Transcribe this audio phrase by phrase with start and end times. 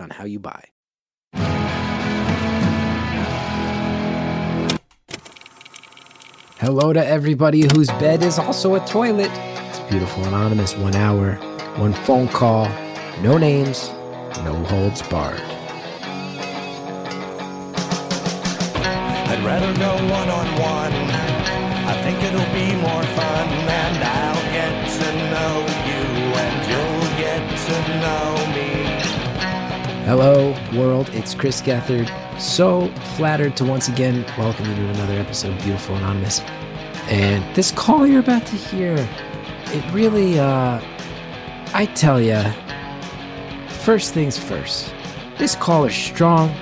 [0.00, 0.64] on how you buy.
[6.58, 9.30] Hello to everybody whose bed is also a toilet.
[9.68, 10.74] It's beautiful, anonymous.
[10.76, 11.34] One hour,
[11.76, 12.68] one phone call,
[13.22, 13.90] no names,
[14.44, 15.42] no holds barred.
[19.26, 20.92] I'd rather go one on one.
[21.86, 23.33] I think it'll be more fun,
[30.04, 31.08] Hello, world.
[31.14, 32.10] It's Chris Gethard.
[32.38, 36.40] So flattered to once again welcome you to another episode of Beautiful Anonymous.
[37.08, 38.96] And this call you're about to hear,
[39.68, 40.78] it really, uh,
[41.72, 42.52] I tell ya,
[43.80, 44.94] first things first.
[45.38, 46.54] This caller's strong.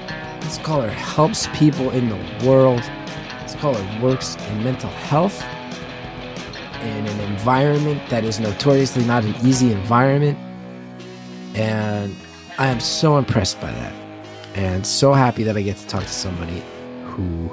[0.42, 2.88] This caller helps people in the world.
[3.42, 5.42] This caller works in mental health
[6.80, 10.38] in an environment that is notoriously not an easy environment.
[11.56, 12.16] And
[12.58, 13.92] I am so impressed by that
[14.54, 16.62] and so happy that I get to talk to somebody
[17.06, 17.50] who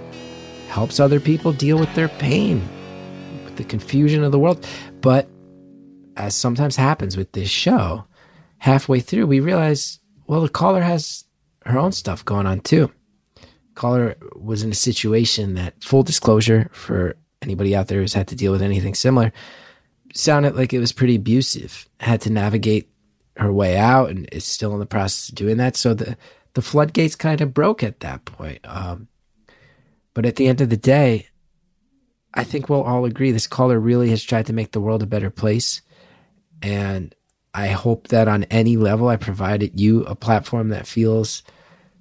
[0.68, 2.68] helps other people deal with their pain,
[3.46, 4.68] with the confusion of the world.
[5.00, 5.30] But
[6.18, 8.06] as sometimes happens with this show,
[8.58, 11.24] halfway through, we realize, well, the caller has
[11.66, 12.92] her own stuff going on too.
[13.76, 18.36] Caller was in a situation that, full disclosure for anybody out there who's had to
[18.36, 19.32] deal with anything similar,
[20.14, 21.88] sounded like it was pretty abusive.
[22.02, 22.90] Had to navigate
[23.40, 25.76] her way out and is still in the process of doing that.
[25.76, 26.18] So the
[26.54, 28.60] the floodgates kind of broke at that point.
[28.64, 29.08] Um,
[30.14, 31.28] but at the end of the day,
[32.34, 35.08] I think we'll all agree this caller really has tried to make the world a
[35.08, 35.82] better place.
[36.62, 37.14] And
[37.54, 41.44] I hope that on any level I provided you a platform that feels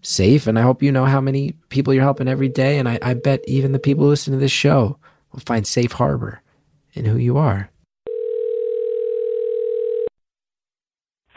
[0.02, 0.46] safe.
[0.46, 2.78] And I hope you know how many people you're helping every day.
[2.78, 4.98] And I, I bet even the people who listen to this show
[5.32, 6.42] will find safe harbor
[6.94, 7.70] in who you are.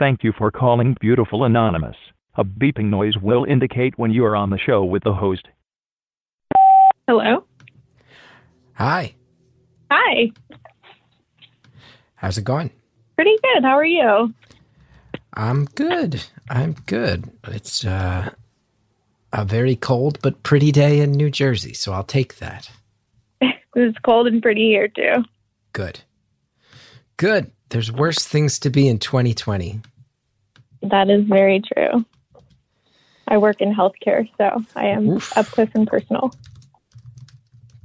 [0.02, 1.96] Thank you for calling Beautiful Anonymous.
[2.34, 5.48] A beeping noise will indicate when you are on the show with the host.
[7.08, 7.46] Hello.
[8.74, 9.14] Hi,
[9.92, 10.32] Hi.
[12.16, 12.72] how's it going?
[13.16, 13.64] Pretty good.
[13.64, 14.34] How are you?
[15.36, 16.24] I'm good.
[16.50, 17.30] I'm good.
[17.50, 18.32] It's uh,
[19.32, 22.72] a very cold but pretty day in New Jersey, so I'll take that.
[23.76, 25.24] It's cold and pretty here too.
[25.74, 26.00] Good.
[27.18, 27.52] Good.
[27.70, 29.80] There's worse things to be in 2020.
[30.84, 32.06] That is very true.
[33.28, 35.38] I work in healthcare, so I am Oof.
[35.38, 36.36] up close and personal.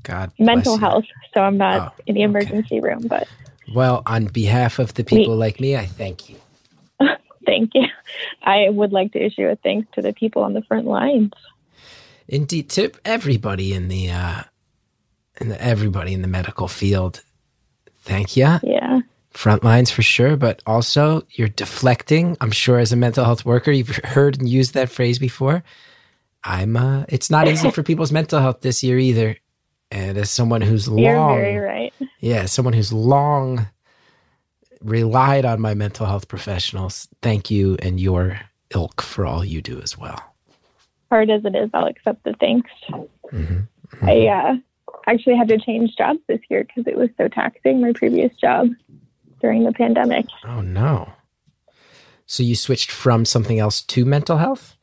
[0.03, 2.25] God bless Mental health, so I'm not Oh, in the okay.
[2.25, 3.29] emergency room, but
[3.75, 6.37] Well, on behalf of the people like me, I thank you.
[7.47, 7.87] thank you.
[8.43, 11.33] I would like to issue a thanks to the people on the front lines.
[12.29, 14.43] Indeed, to everybody in the uh,
[15.41, 17.23] in the, everybody in the medical field.
[18.03, 18.61] Thank you.
[18.63, 19.01] Yeah.
[19.37, 22.37] Front lines for sure, but also you're deflecting.
[22.41, 25.63] I'm sure as a mental health worker, you've heard and used that phrase before.
[26.43, 29.37] I'm uh it's not easy for people's mental health this year either.
[29.91, 31.93] And as someone who's long You're very right.
[32.21, 33.67] yeah, someone who's long
[34.81, 38.41] relied on my mental health professionals, thank you and your
[38.75, 40.23] ilk for all you do as well.
[41.11, 42.71] Hard as it is, I'll accept the thanks.
[43.31, 43.61] hmm
[44.03, 44.55] I uh,
[45.07, 48.69] actually had to change jobs this year because it was so taxing, my previous job
[49.41, 50.27] during the pandemic.
[50.45, 51.13] Oh no.
[52.27, 54.77] So you switched from something else to mental health?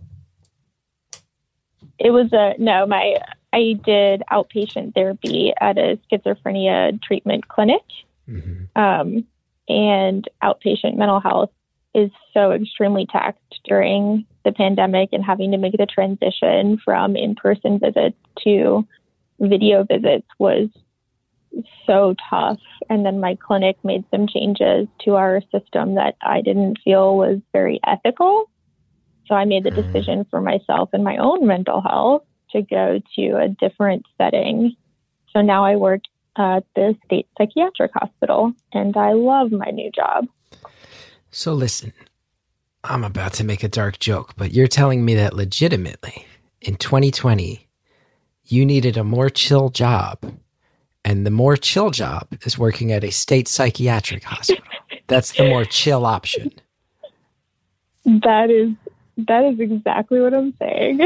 [1.99, 3.17] It was a no, my
[3.51, 7.83] I did outpatient therapy at a schizophrenia treatment clinic.
[8.27, 9.25] hmm Um,
[9.69, 11.51] and outpatient mental health
[11.93, 17.35] is so extremely taxed during the pandemic and having to make the transition from in
[17.35, 18.85] person visits to
[19.39, 20.69] video visits was
[21.85, 22.59] so tough.
[22.89, 27.39] And then my clinic made some changes to our system that I didn't feel was
[27.51, 28.49] very ethical.
[29.25, 29.83] So I made the Mm.
[29.83, 34.75] decision for myself and my own mental health to go to a different setting.
[35.31, 36.01] So now I work
[36.37, 40.27] at the state psychiatric hospital and I love my new job.
[41.31, 41.93] So listen,
[42.83, 46.25] I'm about to make a dark joke, but you're telling me that legitimately
[46.61, 47.69] in 2020
[48.45, 50.19] you needed a more chill job.
[51.05, 54.63] And the more chill job is working at a state psychiatric hospital.
[55.07, 56.51] That's the more chill option.
[58.05, 58.71] That is
[59.17, 60.99] that is exactly what I'm saying.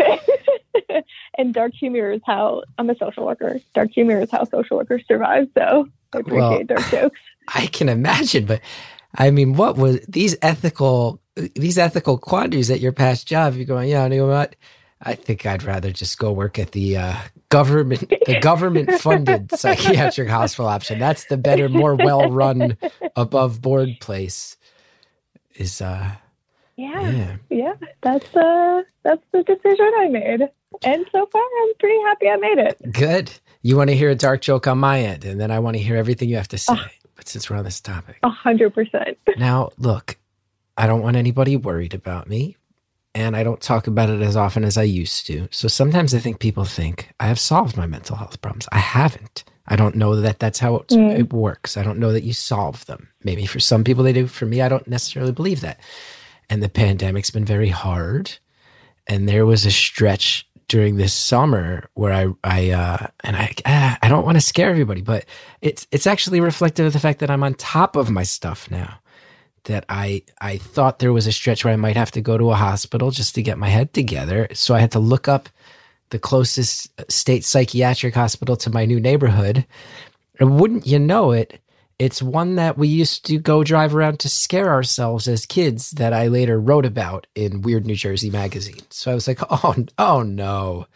[1.38, 3.60] and dark humor is how I'm a social worker.
[3.74, 5.50] Dark humor is how social workers survive.
[5.58, 7.20] So I appreciate Well- dark jokes.
[7.54, 8.60] I can imagine, but
[9.16, 11.22] I mean, what was these ethical
[11.56, 13.56] these ethical quandaries at your past job?
[13.56, 14.56] You're going, yeah, you know what?
[15.02, 17.16] I think I'd rather just go work at the uh,
[17.50, 20.98] government the government funded psychiatric hospital option.
[21.00, 22.78] That's the better, more well run,
[23.16, 24.58] above board place.
[25.56, 26.12] Is uh
[26.76, 27.36] Yeah, yeah.
[27.50, 30.42] yeah, that's uh, that's the decision I made,
[30.84, 32.92] and so far I'm pretty happy I made it.
[32.92, 33.32] Good.
[33.62, 35.84] You want to hear a dark joke on my end, and then I want to
[35.84, 36.74] hear everything you have to say.
[36.76, 36.90] Ah.
[37.16, 38.18] But since we're on this topic.
[38.24, 39.18] A hundred percent.
[39.38, 40.18] Now, look,
[40.78, 42.58] I don't want anybody worried about me,
[43.18, 45.48] and I don't talk about it as often as I used to.
[45.50, 48.68] So sometimes I think people think I have solved my mental health problems.
[48.72, 49.44] I haven't.
[49.68, 51.18] I don't know that that's how it, Mm.
[51.18, 51.78] it works.
[51.78, 53.10] I don't know that you solve them.
[53.24, 54.28] Maybe for some people they do.
[54.28, 55.80] For me, I don't necessarily believe that.
[56.48, 58.38] And the pandemic's been very hard.
[59.08, 63.98] And there was a stretch during this summer where I, I, uh, and I, ah,
[64.04, 65.26] I don't want to scare everybody, but
[65.62, 69.00] it's, it's actually reflective of the fact that I'm on top of my stuff now
[69.68, 72.52] that I I thought there was a stretch where I might have to go to
[72.52, 74.48] a hospital just to get my head together.
[74.54, 75.48] So I had to look up
[76.10, 79.66] the closest uh, state psychiatric hospital to my new neighborhood.
[80.40, 81.60] And wouldn't you know it,
[82.00, 86.14] it's one that we used to go drive around to scare ourselves as kids that
[86.14, 88.82] I later wrote about in Weird New Jersey magazine.
[88.90, 90.88] So I was like, "Oh, oh no."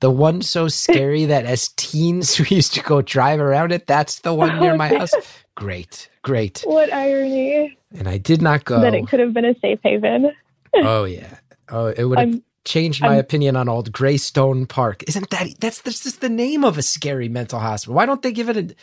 [0.00, 4.20] The one so scary that as teens we used to go drive around it, that's
[4.20, 5.12] the one near my house.
[5.56, 6.62] Great, great.
[6.64, 8.80] What irony And I did not go.
[8.80, 10.30] that it could have been a safe haven.
[10.76, 11.38] oh yeah.
[11.68, 15.02] Oh, it would have I'm changed my I'm- opinion on old Greystone Park.
[15.08, 17.94] Isn't that that's that's just the name of a scary mental hospital?
[17.96, 18.74] Why don't they give it a?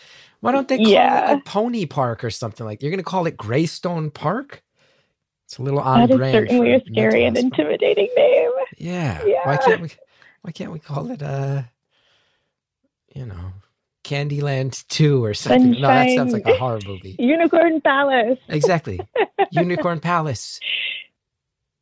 [0.41, 1.31] Why don't they call Yeah.
[1.31, 2.81] it like Pony Park or something like?
[2.83, 4.61] You're going to call it Greystone Park?
[5.45, 6.33] It's a little on that is brand.
[6.33, 7.71] certainly a scary and hospital.
[7.71, 8.51] intimidating name.
[8.77, 9.21] Yeah.
[9.23, 9.57] Why Yeah.
[9.65, 9.89] can't we?
[10.45, 11.63] Why can't we call it uh,
[13.15, 13.51] you know,
[14.03, 15.71] Candyland Two or something?
[15.71, 17.15] No, that sounds like a horror movie.
[17.19, 18.37] Unicorn Palace.
[18.47, 18.99] Exactly.
[19.51, 20.59] Unicorn Palace.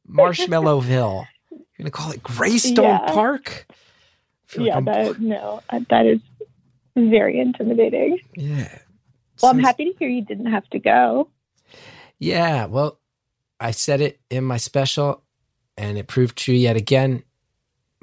[0.10, 1.26] Marshmallowville.
[1.52, 3.00] You're going to call it Greystone Yeah.
[3.08, 3.66] Park?
[4.56, 6.22] Like Yeah, I'm- that no, that is
[6.96, 8.20] very intimidating.
[8.38, 8.80] yeah.
[9.42, 11.30] Well, I'm happy to hear you didn't have to go.
[12.18, 12.68] Yeah.
[12.68, 12.98] Well,
[13.60, 15.22] I said it in my special
[15.76, 17.24] and it proved true yet again.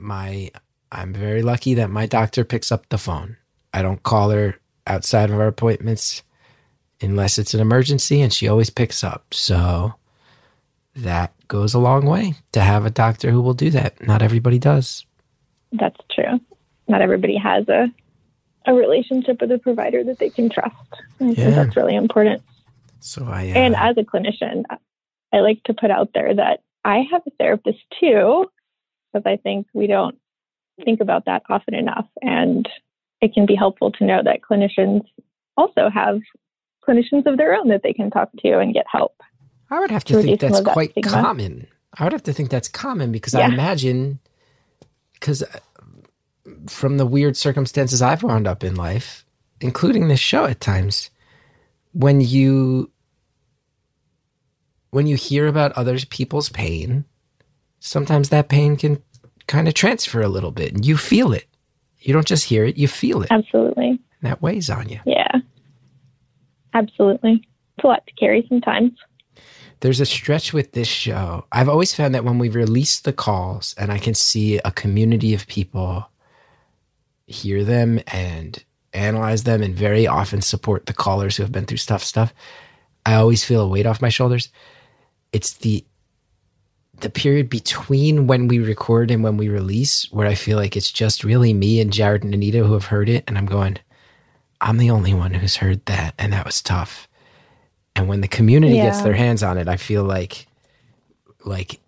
[0.01, 0.51] My
[0.93, 3.37] I'm very lucky that my doctor picks up the phone.
[3.73, 6.23] I don't call her outside of our appointments
[7.01, 9.33] unless it's an emergency and she always picks up.
[9.33, 9.95] So
[10.97, 14.05] that goes a long way to have a doctor who will do that.
[14.07, 15.07] Not everybody does.
[15.73, 16.41] That's true.
[16.89, 17.89] Not everybody has a
[18.67, 20.75] a relationship with a provider that they can trust.
[21.21, 21.35] I Yeah.
[21.35, 22.43] think that's really important.
[23.01, 24.65] So I uh, And as a clinician,
[25.33, 28.51] I like to put out there that I have a therapist too,
[29.13, 30.19] because I think we don't
[30.85, 32.07] think about that often enough.
[32.23, 32.69] And
[33.21, 35.03] it can be helpful to know that clinicians
[35.57, 36.21] also have
[36.87, 39.15] clinicians of their own that they can talk to and get help.
[39.71, 41.67] I would have to to think that's of that quite common.
[41.99, 44.21] I would have to think that's common because I imagine,
[45.15, 45.59] because uh,
[46.67, 49.25] from the weird circumstances I've wound up in life,
[49.61, 51.11] including this show at times,
[51.93, 52.91] when you
[54.91, 57.05] when you hear about others people's pain,
[57.81, 59.03] sometimes that pain can
[59.49, 61.47] kind of transfer a little bit, and you feel it.
[61.99, 63.33] You don't just hear it; you feel it.
[63.33, 63.89] Absolutely.
[63.89, 65.01] And that weighs on you.
[65.05, 65.33] Yeah.
[66.73, 67.47] Absolutely.
[67.77, 68.93] It's a lot to carry sometimes.
[69.81, 71.45] there's a stretch with this show.
[71.53, 75.35] I've always found that when we release the calls and I can see a community
[75.35, 76.07] of people
[77.27, 81.79] hear them and analyze them and very often support the callers who have been through
[81.79, 82.35] stuff stuff,
[83.07, 84.51] I always feel a weight off my shoulders.
[85.33, 85.85] It's the
[87.03, 90.91] the period between when we record and when we release where I feel like it's
[90.91, 93.25] just really me and Jared and Anita who have heard it.
[93.29, 93.79] And I'm going
[94.61, 96.15] I'm the only one who's heard that.
[96.19, 97.09] And that was tough.
[97.97, 100.47] And when the community gets their hands on it, I feel like
[101.45, 101.81] like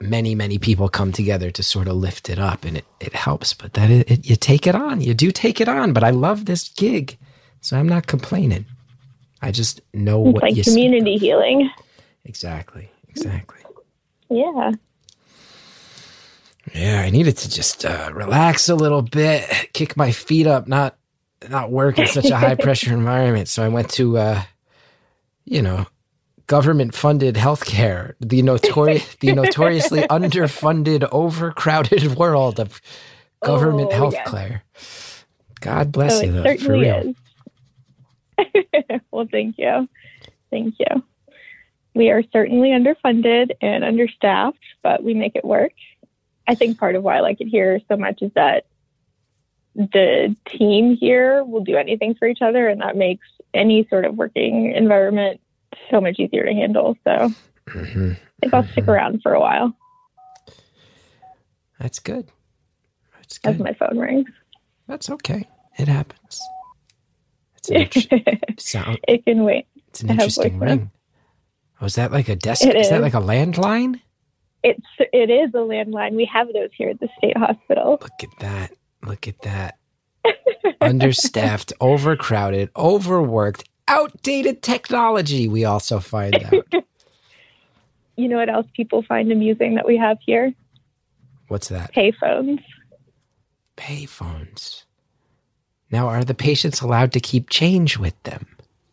[0.00, 3.54] many many people come together to sort of lift it up and it, it helps.
[3.54, 5.00] But that it, it, you take it on.
[5.00, 5.92] You do take it on.
[5.92, 7.16] But i love this gig.
[7.60, 8.66] So i'm not complaining.
[9.42, 11.70] I just know It's what like community healing.
[12.24, 12.90] exactly.
[13.08, 13.57] Exactly
[14.30, 14.72] Yeah.
[16.74, 20.96] yeah i needed to just uh, relax a little bit kick my feet up not
[21.48, 24.42] not work in such a high pressure environment so i went to uh
[25.44, 25.86] you know
[26.46, 32.80] government funded healthcare the notorious the notoriously underfunded overcrowded world of
[33.42, 34.30] government Oh, health yes.
[34.30, 34.62] care
[35.60, 37.14] god bless So you though, for real
[39.10, 39.88] well, thank you.
[40.50, 40.86] Thank you.
[41.98, 45.72] We are certainly underfunded and understaffed, but we make it work.
[46.46, 48.66] I think part of why I like it here so much is that
[49.74, 54.14] the team here will do anything for each other, and that makes any sort of
[54.14, 55.40] working environment
[55.90, 56.96] so much easier to handle.
[57.02, 57.32] So
[57.68, 59.74] hmm I think I'll stick around for a while
[61.80, 62.28] That's good.
[63.16, 63.56] That's good.
[63.56, 64.30] as my phone rings.
[64.86, 65.48] That's okay.
[65.76, 66.40] It happens.
[67.56, 69.66] It's an, inter- sound, it can wait.
[69.88, 70.90] it's an I have interesting voicemail.
[71.78, 71.86] Oh, ring.
[71.86, 72.64] Was that like a desk?
[72.64, 73.02] It is that is.
[73.02, 74.00] like a landline?
[74.62, 76.14] It's it is a landline.
[76.14, 77.98] We have those here at the state hospital.
[78.00, 78.72] Look at that.
[79.04, 79.78] Look at that.
[80.80, 85.48] Understaffed, overcrowded, overworked, outdated technology.
[85.48, 86.84] We also find out.
[88.18, 90.52] You know what else people find amusing that we have here?
[91.46, 91.94] What's that?
[91.94, 92.60] Payphones.
[93.76, 94.82] Payphones.
[95.92, 98.44] Now, are the patients allowed to keep change with them?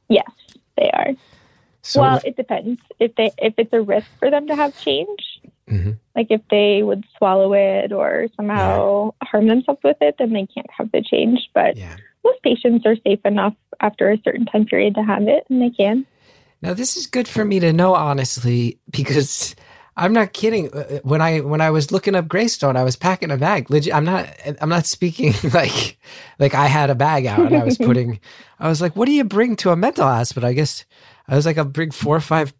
[0.09, 0.29] Yes,
[0.77, 1.07] they are.
[1.85, 2.81] So, well, it depends.
[2.99, 5.39] If they if it's a risk for them to have change,
[5.69, 5.97] Mhm.
[6.15, 10.69] like if they would swallow it or somehow harm themselves with it, then they can't
[10.75, 11.49] have the change.
[11.53, 11.95] But yeah.
[12.23, 15.69] most patients are safe enough after a certain time period to have it, and they
[15.69, 16.05] can.
[16.61, 19.55] Now this is good for me to know, honestly, because
[19.97, 20.73] I'm not kidding.
[20.73, 23.69] Uh, When I when I was looking up Greystone, I was packing a bag.
[23.69, 24.27] Legit, I'm not.
[24.59, 25.97] I'm not speaking like
[26.39, 28.19] like I had a bag out and I was putting.
[28.59, 30.83] I was like, "What do you bring to a mental hospital?" I guess
[31.27, 32.53] I was like, "I'll bring four or five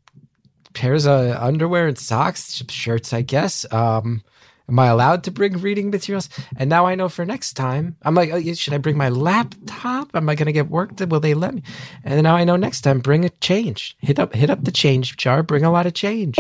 [0.74, 4.24] pairs of underwear and socks, shirts, I guess." Um,
[4.68, 6.30] am I allowed to bring reading materials?
[6.58, 7.96] And now I know for next time.
[8.02, 10.16] I'm like, oh, should I bring my laptop?
[10.16, 10.92] Am I going to get work?
[11.08, 11.62] Will they let me?
[12.04, 13.96] And now I know next time, bring a change.
[14.00, 15.44] Hit up, hit up the change jar.
[15.44, 16.38] Bring a lot of change.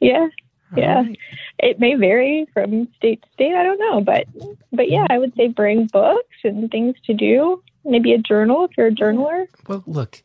[0.00, 0.28] yeah,
[0.76, 0.96] Yeah.
[0.96, 1.18] All right.
[1.60, 3.54] it may vary from state to state.
[3.54, 4.26] I don't know, but
[4.72, 7.62] but yeah, I would say bring books and things to do.
[7.84, 9.46] Maybe a journal if you're a journaler.
[9.68, 10.22] Well, look,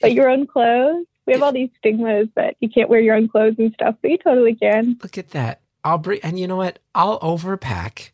[0.00, 1.06] But your own clothes.
[1.26, 4.10] We have all these stigmas that you can't wear your own clothes and stuff, but
[4.10, 4.96] you totally can.
[5.02, 5.60] look at that.
[5.84, 6.78] I'll bring, and you know what?
[6.94, 8.10] I'll overpack.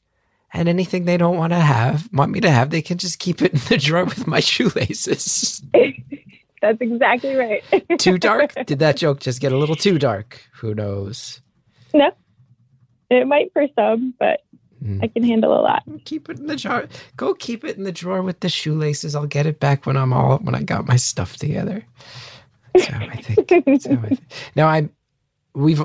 [0.53, 3.41] And anything they don't want to have, want me to have, they can just keep
[3.43, 5.63] it in the drawer with my shoelaces.
[6.61, 7.63] That's exactly right.
[7.99, 8.53] too dark?
[8.67, 10.41] Did that joke just get a little too dark?
[10.55, 11.41] Who knows?
[11.93, 12.11] no,
[13.11, 14.41] it might for some, but
[14.85, 15.01] Hmm.
[15.03, 15.83] I can handle a lot.
[16.05, 16.87] Keep it in the jar.
[17.17, 19.15] Go keep it in the drawer with the shoelaces.
[19.15, 21.85] I'll get it back when I'm all when I got my stuff together.
[22.75, 23.65] That's how I think.
[23.65, 24.21] That's how I think.
[24.55, 24.91] Now I'm
[25.55, 25.83] we've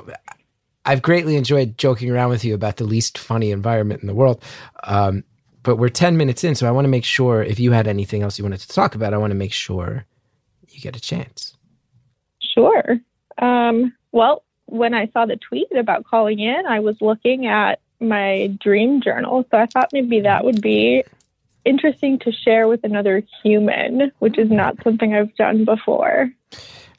[0.85, 4.43] I've greatly enjoyed joking around with you about the least funny environment in the world.
[4.83, 5.23] Um,
[5.63, 8.23] but we're 10 minutes in, so I want to make sure if you had anything
[8.23, 10.05] else you wanted to talk about, I want to make sure
[10.67, 11.55] you get a chance.
[12.41, 12.97] Sure.
[13.37, 18.55] Um, well, when I saw the tweet about calling in, I was looking at my
[18.59, 19.45] dream journal.
[19.51, 21.03] So I thought maybe that would be
[21.65, 26.31] interesting to share with another human, which is not something I've done before.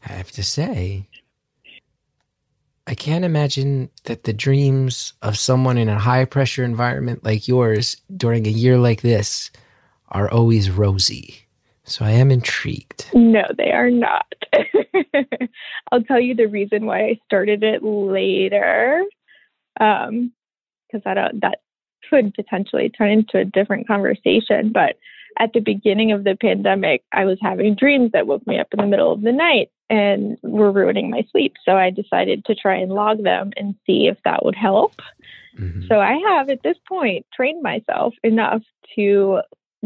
[0.08, 1.06] I have to say,
[2.86, 7.96] I can't imagine that the dreams of someone in a high pressure environment like yours
[8.16, 9.50] during a year like this
[10.08, 11.46] are always rosy.
[11.84, 13.10] So I am intrigued.
[13.14, 14.32] No, they are not.
[15.92, 19.04] I'll tell you the reason why I started it later,
[19.80, 20.32] um,
[20.90, 21.40] because I don't.
[21.40, 21.60] That
[22.08, 24.72] could potentially turn into a different conversation.
[24.72, 24.96] But
[25.38, 28.80] at the beginning of the pandemic, I was having dreams that woke me up in
[28.80, 31.54] the middle of the night and were ruining my sleep.
[31.64, 35.00] So I decided to try and log them and see if that would help.
[35.58, 35.88] Mhm.
[35.88, 38.62] So I have at this point trained myself enough
[38.94, 39.40] to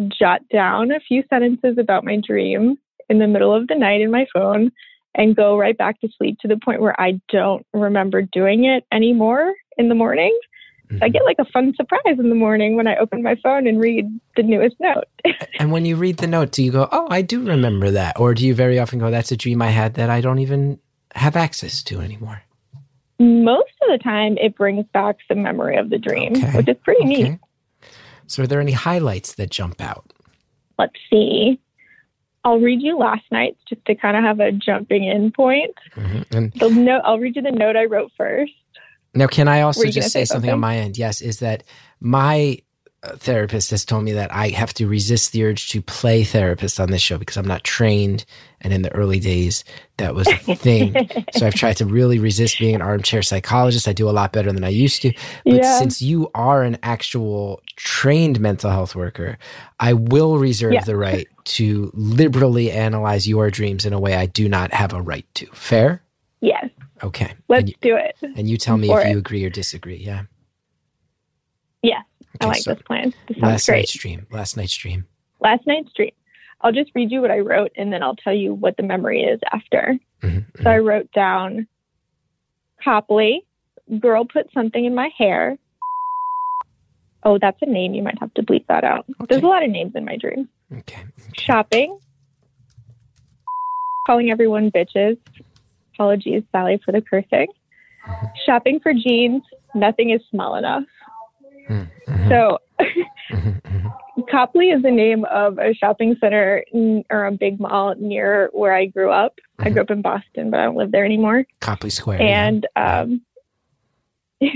[0.08, 2.76] jot down a few sentences about my dream
[3.08, 4.72] in the middle of the night in my phone
[5.14, 8.84] and go right back to sleep to the point where I don't remember doing it
[8.92, 10.36] anymore in the morning.
[10.90, 13.66] So I get like a fun surprise in the morning when I open my phone
[13.66, 15.04] and read the newest note.
[15.58, 18.34] And when you read the note, do you go, "Oh, I do remember that," or
[18.34, 20.78] do you very often go, "That's a dream I had that I don't even
[21.14, 22.42] have access to anymore"?
[23.18, 26.56] Most of the time, it brings back the memory of the dream, Okay.
[26.58, 27.38] which is pretty neat.
[28.26, 30.12] So, are there any highlights that jump out?
[30.78, 31.58] Let's see.
[32.44, 35.74] I'll read you last night's just to kind of have a jumping in point.
[35.96, 36.34] Mhm.
[36.36, 38.52] And The note, I'll read you the note I wrote first.
[39.14, 40.98] Now, can I also just say say something on my end?
[40.98, 41.62] Yes, is that
[42.00, 42.58] my
[43.02, 46.80] uh, therapist has told me that I have to resist the urge to play therapist
[46.80, 48.24] on this show because I'm not trained.
[48.62, 49.62] And in the early days,
[49.98, 50.98] that was a thing.
[51.30, 53.86] so I've tried to really resist being an armchair psychologist.
[53.86, 55.12] I do a lot better than I used to.
[55.48, 55.78] But Yeah.
[55.78, 59.36] since you are an actual trained mental health worker,
[59.80, 60.84] I will reserve Yeah.
[60.84, 65.02] the right to liberally analyze your dreams in a way I do not have a
[65.02, 65.46] right to.
[65.52, 66.00] Fair?
[66.40, 66.68] Yes,
[67.04, 67.34] Okay.
[67.48, 68.16] let's you, do it.
[68.22, 69.96] and you tell me if you agree or disagree.
[69.96, 70.22] Yeah.
[71.82, 72.02] Yes,
[72.40, 73.12] I like so this plan.
[73.28, 73.76] This last great.
[73.80, 74.26] night's dream.
[74.30, 75.06] Last night's stream.
[75.40, 76.10] Last night's dream.
[76.62, 79.22] I'll just read you what I wrote and then I'll tell you what the memory
[79.22, 79.98] is after.
[80.22, 81.66] Mhm, So I wrote down
[82.82, 83.44] Copley,
[84.00, 85.58] girl put something in my hair.
[87.22, 87.94] Oh, that's a name.
[87.94, 89.04] You might have to bleep that out.
[89.28, 90.48] There's a lot of names in my dreams.
[90.72, 90.78] mhm.
[90.80, 91.02] Okay.
[91.34, 91.98] Shopping,
[94.06, 95.18] calling everyone bitches.
[95.94, 97.46] Apologies, Sally, for the cursing.
[98.44, 99.42] Shopping for jeans.
[99.74, 100.84] Nothing is small enough.
[101.70, 102.58] Mhm, mhm, So
[103.30, 104.28] mhm, mhm.
[104.30, 108.74] Copley is the name of a shopping center n- or a big mall near where
[108.74, 109.38] I grew up.
[109.60, 111.46] I grew up in Boston, but I don't live there anymore.
[111.60, 112.22] Copley Square.
[112.22, 112.46] yeah.
[112.46, 113.20] And um,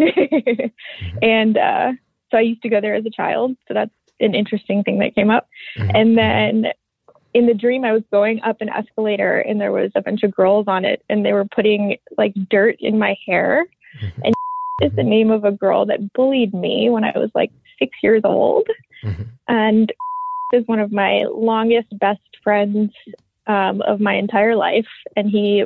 [1.22, 1.92] and uh,
[2.30, 3.56] so I used to go there as a child.
[3.68, 3.90] So that's
[4.20, 5.48] an interesting thing that came up.
[5.78, 6.66] Mhm, And then
[7.34, 10.34] in the dream, I was going up an escalator, and there was a bunch of
[10.34, 13.66] girls on it, and they were putting like dirt in my hair.
[14.02, 14.34] mhm, And
[14.82, 18.22] is the name of a girl that bullied me when I was like six years
[18.24, 18.66] old
[19.04, 19.28] mhm.
[19.48, 19.92] and
[20.54, 22.90] is one of my longest best friends
[23.46, 25.64] um, of my entire life and he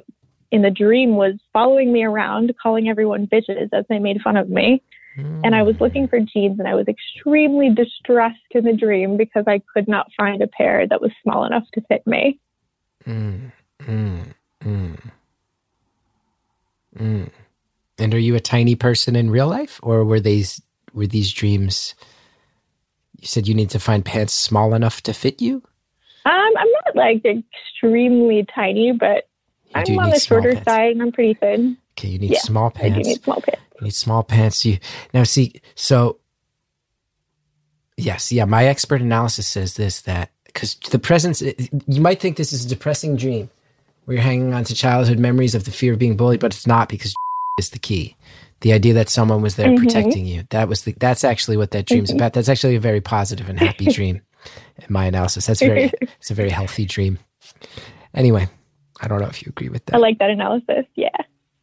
[0.50, 4.49] in the dream was following me around calling everyone bitches as they made fun of
[4.49, 4.83] me
[5.45, 9.45] and i was looking for jeans and i was extremely distressed in the dream because
[9.47, 12.38] i could not find a pair that was small enough to fit me
[13.07, 13.52] Mm,
[13.83, 15.11] mm, mm,
[16.99, 17.31] mm.
[17.99, 20.61] And are you a tiny person in real life, or were these
[20.92, 21.95] were these dreams?
[23.19, 25.62] You said you need to find pants small enough to fit you.
[26.25, 29.28] um, i'm not like extremely tiny but
[29.69, 30.64] You i'm on the shorter pants.
[30.64, 33.62] side and i'm pretty thin Okay, you need Yeah, small i do need small pants
[33.85, 34.65] need small pants.
[34.65, 34.79] You
[35.15, 35.61] now see.
[35.75, 36.19] So
[37.97, 38.45] yes, yeah.
[38.45, 42.69] My expert analysis says this that because the presence, you might think this is a
[42.69, 43.51] depressing dream
[44.05, 46.67] where you're hanging on to childhood memories of the fear of being bullied, but it's
[46.67, 47.15] not because
[47.59, 48.17] is the key.
[48.61, 49.79] The idea that someone was there Mhm.
[49.79, 50.45] protecting you.
[50.51, 50.93] That was the.
[50.93, 52.15] That's actually what that dream's Mhm.
[52.15, 52.33] about.
[52.33, 54.23] That's actually a very positive and happy dream.
[54.79, 55.91] In my analysis, that's very.
[56.21, 57.19] it's a very healthy dream.
[58.15, 58.49] Anyway,
[59.01, 59.95] I don't know if you agree with that.
[59.95, 61.09] i like that analysis yeah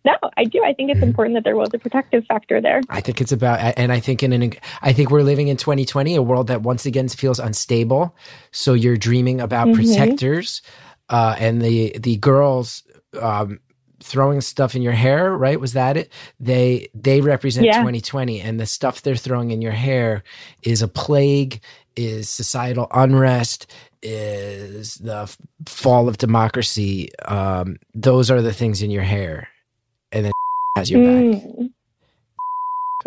[0.06, 1.10] no i do i think it's Mhm.
[1.10, 4.24] important that there was a protective factor there I think it's about, and I think
[4.24, 8.16] in an, I think we're living in 2020, a world that once again feels unstable.
[8.52, 9.76] So you're dreaming about Mhm.
[9.76, 10.62] protectors,
[11.10, 12.84] uh, and the the girls
[13.22, 13.60] um,
[14.02, 15.36] throwing stuff in your hair.
[15.36, 15.60] Right?
[15.60, 16.12] Was that it?
[16.40, 17.78] They they represent Yeah.
[17.80, 20.24] 2020, and the stuff they're throwing in your hair
[20.64, 21.60] is a plague,
[21.96, 23.68] is societal unrest,
[24.02, 25.30] is the
[25.68, 27.10] fall of democracy.
[27.26, 29.48] Um, those are the things in your hair,
[30.12, 30.32] and then
[30.76, 31.42] has your back.
[31.42, 31.70] Mm.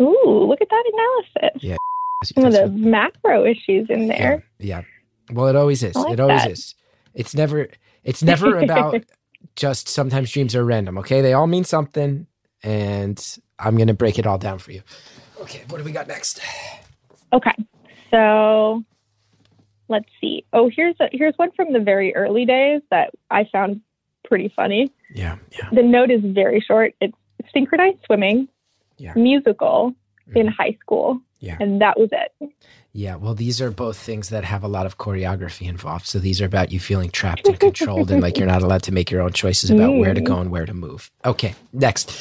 [0.01, 1.63] Ooh, look at that analysis.
[1.63, 1.77] Yeah.
[2.23, 4.43] Some of the macro issues in there.
[4.59, 4.81] Yeah, yeah.
[5.35, 5.95] Well, it always is.
[5.95, 6.51] Like it always that.
[6.51, 6.75] is.
[7.13, 7.67] It's never.
[8.03, 9.03] It's never about
[9.55, 9.87] just.
[9.89, 10.97] Sometimes dreams are random.
[10.99, 12.27] Okay, they all mean something,
[12.63, 14.81] and I'm gonna break it all down for you.
[15.41, 16.39] Okay, what do we got next?
[17.33, 17.55] Okay,
[18.09, 18.83] so
[19.89, 20.45] let's see.
[20.53, 23.81] Oh, here's a, here's one from the very early days that I found
[24.33, 24.91] pretty funny.
[25.13, 25.69] Yeah, yeah.
[25.71, 26.95] The note is very short.
[26.99, 27.13] It's
[27.53, 28.47] synchronized swimming,
[28.97, 29.13] Yeah.
[29.15, 29.93] musical
[30.33, 30.53] in Mhm.
[30.55, 31.57] high school, Yeah.
[31.59, 32.31] and that was it.
[32.93, 36.07] Yeah, well, these are both things that have a lot of choreography involved.
[36.07, 38.91] So these are about you feeling trapped and controlled and like you're not allowed to
[38.91, 41.11] make your own choices about where to go and where to move.
[41.25, 42.11] Okay, next.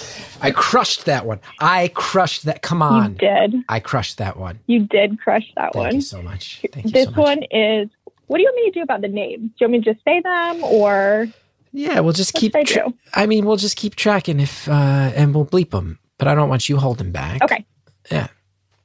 [0.43, 1.41] I crushed that one.
[1.61, 2.61] I crushed that.
[2.61, 3.15] Come You on.
[3.15, 3.55] did.
[3.71, 4.59] I crushed that one.
[4.67, 5.95] You did crush that Thank one.
[5.95, 6.61] you so much.
[6.73, 7.19] Thank you this so much.
[7.19, 7.89] one is.
[8.29, 9.51] What do you want me to do about the names?
[9.51, 11.27] Do you want me to just say them or
[11.73, 12.53] Yeah, we'll just keep.
[12.67, 14.73] Tra- I mean, we'll just keep tracking if, uh,
[15.17, 15.99] and we'll bleep them.
[16.19, 17.43] But I don't want you holding back.
[17.43, 17.65] Okay.
[18.11, 18.29] Yeah.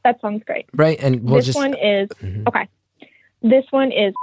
[0.03, 0.65] That sounds great.
[0.73, 1.57] Right, and we'll this just.
[1.57, 2.47] one is Mhm.
[2.47, 2.67] okay.
[3.41, 4.13] This one is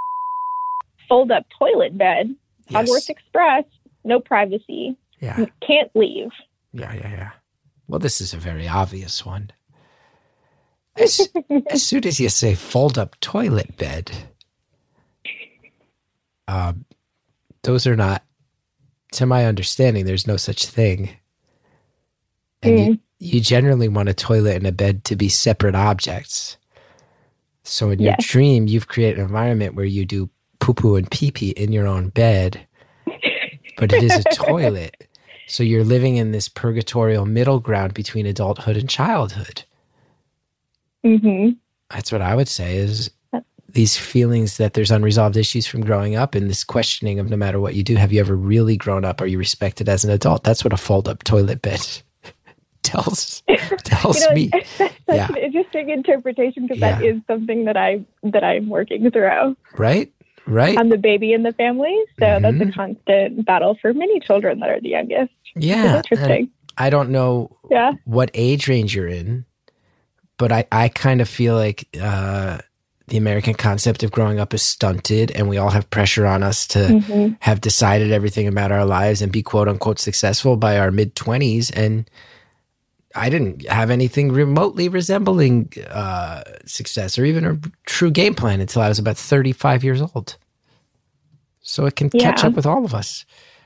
[1.09, 2.35] fold up toilet bed.
[2.68, 2.88] Yes.
[2.88, 3.64] Hogwarts Express.
[4.05, 4.96] No privacy.
[5.20, 6.31] Yeah, Can't leave.
[6.72, 7.31] yeah, yeah, yeah.
[7.88, 9.50] Well, this is a very obvious one.
[10.96, 11.29] As,
[11.70, 14.11] as soon as you say fold up toilet bed,
[16.46, 16.85] um,
[17.62, 18.22] those are not,
[19.14, 21.11] to my understanding, there's no such thing.
[22.62, 26.57] And you, you generally want a toilet and a bed to be separate objects.
[27.62, 30.29] So in your dream, you've created an environment where you do
[30.61, 32.66] poo poo and pee pee in your own bed,
[33.79, 35.09] but it is a toilet.
[35.46, 39.64] So you're living in this purgatorial middle ground between adulthood and childhood.
[41.05, 41.50] Mm-hmm.
[41.90, 43.11] That's what I would say is
[43.74, 47.60] these feelings that there's unresolved issues from growing up and this questioning of no matter
[47.60, 49.20] what you do, have you ever really grown up?
[49.20, 50.44] Are you respected as an adult?
[50.44, 51.80] That's what a fold up toilet bed
[52.82, 53.42] tells
[53.84, 54.46] tells You know, me.
[54.78, 55.28] that's Yeah.
[55.28, 57.10] an interesting interpretation because that Yeah.
[57.12, 59.56] is something that I that I'm working through.
[59.76, 60.10] Right?
[60.46, 60.78] Right?
[60.78, 62.74] I'm the baby in the family, so that's a Mhm.
[62.74, 65.32] constant battle for many children that are the youngest.
[65.56, 65.96] It's yeah.
[65.96, 66.50] interesting.
[66.76, 67.92] I don't know Yeah.
[68.04, 69.46] what age range you're in,
[70.37, 72.58] but I, I kind of feel like uh,
[73.08, 76.66] the American concept of growing up is stunted and we all have pressure on us
[76.68, 77.36] to Mhm.
[77.40, 81.70] have decided everything about our lives and be quote unquote successful by our mid 20s.
[81.70, 82.08] And
[83.14, 88.80] I didn't have anything remotely resembling uh, success or even a true game plan until
[88.82, 90.36] I was about 35 years old.
[91.60, 93.24] So it can catch up with all of us.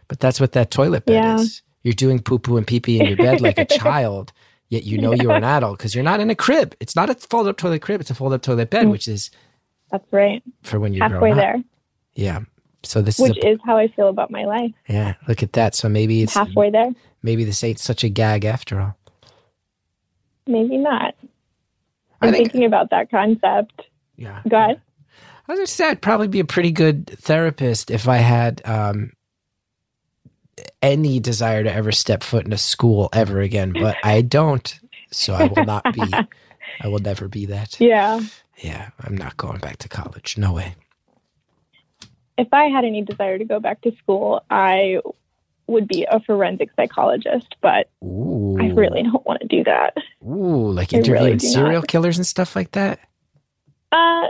[0.08, 1.36] But that's what that toilet bed Yeah.
[1.36, 1.62] is.
[1.84, 4.32] You're doing poo poo and pee pee in your bed like a child,
[4.68, 6.74] yet you know you're an adult because you're not in a crib.
[6.80, 8.90] It's not a fold up toilet crib, it's a fold up toilet bed, Mm.
[8.90, 9.30] which is
[9.90, 10.42] That's right.
[10.62, 11.38] for when you're Halfway growing up.
[11.38, 11.62] there,
[12.14, 12.40] Yeah.
[12.84, 14.70] So this which is a, is how I feel about my life.
[14.88, 15.14] yeah.
[15.26, 15.74] Look at that.
[15.74, 16.90] So maybe it's Halfway there,
[17.22, 18.96] maybe this ain't such a gag after all.
[20.46, 21.14] maybe not.
[22.20, 23.82] I'm think thinking about that concept.
[24.16, 24.42] yeah.
[24.48, 24.80] Go ahead.
[25.48, 29.12] I was gonna say I'd probably be a pretty good therapist if I had um,
[30.82, 34.78] any desire to ever step foot in a school ever again, but I don't.
[35.10, 36.12] So I will not be.
[36.80, 37.80] I will never be that.
[37.80, 38.20] Yeah.
[38.58, 40.36] Yeah, I'm not going back to college.
[40.36, 40.74] No way.
[42.36, 45.00] If I had any desire to go back to school, I
[45.66, 49.96] would be a forensic psychologist, but Ooh, I really don't want to do that.
[50.24, 51.88] Ooh, like I really interviewing serial not.
[51.88, 53.00] killers and stuff like that.
[53.92, 54.28] Uh,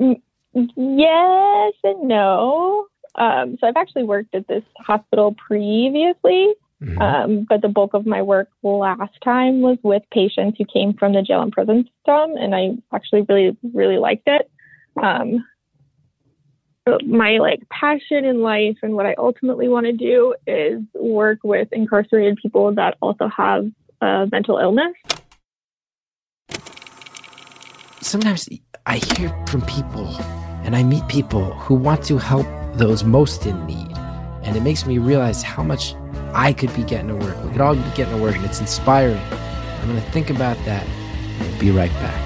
[0.00, 0.22] m-
[0.54, 2.86] yes and no.
[3.16, 7.00] Um, so I've actually worked at this hospital previously, Mhm.
[7.00, 11.14] um, but the bulk of my work last time was with patients who came from
[11.14, 14.50] the jail and prison system, and I actually really, really liked it.
[15.02, 15.44] Um,
[17.04, 21.68] my like passion in life and what I ultimately want to do is work with
[21.72, 23.66] incarcerated people that also have
[24.00, 24.94] uh, mental illness.
[28.00, 28.48] Sometimes
[28.86, 30.06] I hear from people
[30.62, 33.96] and I meet people who want to help those most in need.
[34.42, 35.94] And it makes me realize how much
[36.32, 37.42] I could be getting to work.
[37.44, 39.18] We could all be getting to work, and it's inspiring.
[39.18, 40.86] I'm going to think about that.
[41.40, 42.25] We'll be right back.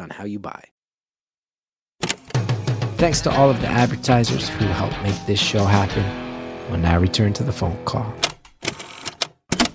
[0.00, 0.62] on how you buy.
[2.96, 6.04] Thanks to all of the advertisers who helped make this show happen.
[6.70, 8.14] We'll now return to the phone call.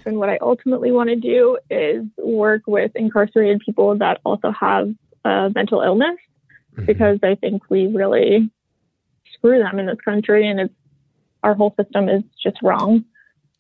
[0.05, 4.89] And what I ultimately want to do is work with incarcerated people that also have
[5.25, 6.17] uh, mental illness
[6.75, 6.85] Mhm.
[6.85, 8.49] because I think we really
[9.33, 10.73] screw them in this country and it's
[11.43, 13.05] our whole system is just wrong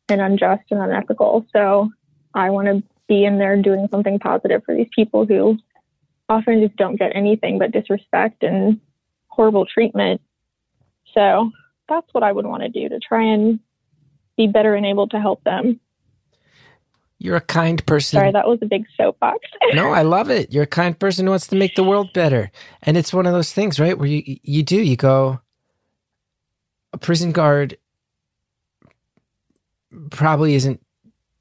[0.09, 1.45] and unjust and unethical.
[1.53, 1.89] So
[2.33, 5.57] I want to be in there doing something positive for these people who
[6.29, 8.79] often just don't get anything but disrespect and
[9.27, 10.21] horrible treatment.
[11.13, 11.51] So
[11.87, 13.59] that's what I would want to do to try and
[14.37, 15.79] be better and able to help them.
[17.17, 18.17] You're a kind person.
[18.17, 19.39] Sorry, that was a big soapbox.
[19.73, 20.53] no, I love it.
[20.53, 22.49] You're a kind person who wants to make the world better.
[22.83, 23.97] And it's one of those things, right?
[23.97, 25.41] Where you you do, you go
[26.93, 27.77] a prison guard
[30.11, 30.81] probably isn't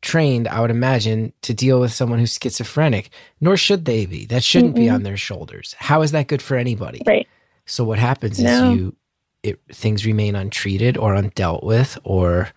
[0.03, 4.27] trained, I would imagine, to deal with someone who's schizophrenic, nor should they be.
[4.27, 4.95] That shouldn't be Mm-mm.
[4.95, 5.75] on their shoulders.
[5.79, 7.07] How is that good for anybody?
[7.07, 7.29] right.
[7.67, 8.45] So what happens No.
[8.45, 8.97] is you
[9.43, 12.51] it things remain untreated or undealt with or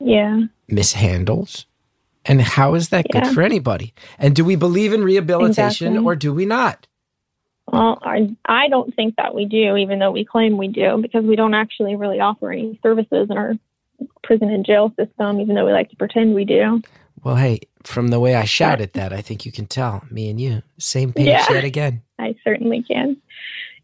[0.00, 0.42] Yeah.
[0.68, 1.66] mishandled.
[2.26, 3.94] And how is that good for anybody?
[4.18, 6.06] And do we believe in rehabilitation Exactly.
[6.06, 6.86] or do we not?
[7.72, 11.24] Well, I, I don't think that we do, even though we claim we do, because
[11.24, 13.54] we don't actually really offer any services in our
[14.22, 16.80] prison and jail system, even though we like to pretend we do.
[17.24, 20.40] Well, hey, from the way I shouted that, I think you can tell me and
[20.40, 21.46] you same page Yeah.
[21.50, 22.02] yet again.
[22.18, 23.16] I certainly can.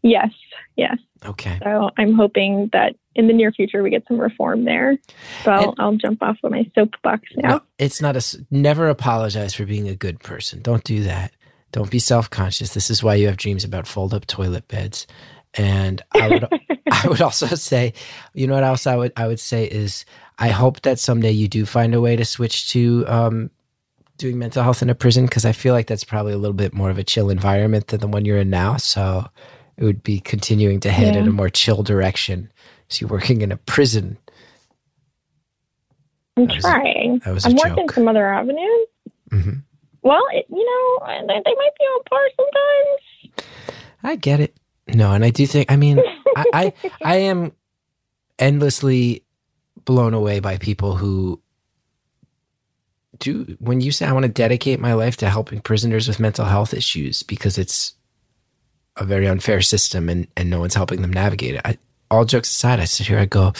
[0.01, 0.29] Yes,
[0.75, 0.97] yes.
[1.25, 1.59] Okay.
[1.63, 4.97] So I'm hoping that in the near future we get some reform there.
[5.43, 7.49] So I'll, I'll jump off of my soapbox now.
[7.49, 10.61] No, it's not a never apologize for being a good person.
[10.61, 11.31] Don't do that.
[11.73, 12.73] Don't be self-conscious.
[12.73, 15.05] This is why you have dreams about fold-up toilet beds.
[15.55, 16.47] And I would
[16.91, 17.93] I would also say,
[18.33, 20.05] you know what else I would I would say is
[20.37, 23.49] I hope that someday you do find a way to switch to um,
[24.17, 26.73] doing mental health in a prison because I feel like that's probably a little bit
[26.73, 28.77] more of a chill environment than the one you're in now.
[28.77, 29.25] So
[29.77, 32.51] it would be continuing to head in a more chill direction.
[32.89, 34.17] So you're working in a prison.
[36.37, 37.19] I'm that trying.
[37.19, 37.91] that was a I'm working joke.
[37.91, 38.87] some other avenues.
[39.31, 39.51] hmm
[40.01, 43.45] Well, it, you know, they, they might be on par sometimes.
[44.03, 44.55] I get it.
[44.95, 45.71] No, and I do think.
[45.71, 46.01] I mean,
[46.35, 46.73] I, I
[47.03, 47.51] I am
[48.37, 49.23] endlessly
[49.85, 51.41] blown away by people who
[53.19, 56.45] do when you say I want to dedicate my life to helping prisoners with mental
[56.45, 57.93] health issues because it's
[58.95, 61.61] a very unfair system and, and no one's helping them navigate it.
[61.63, 61.77] I,
[62.11, 63.53] all jokes aside, I sit here, I go,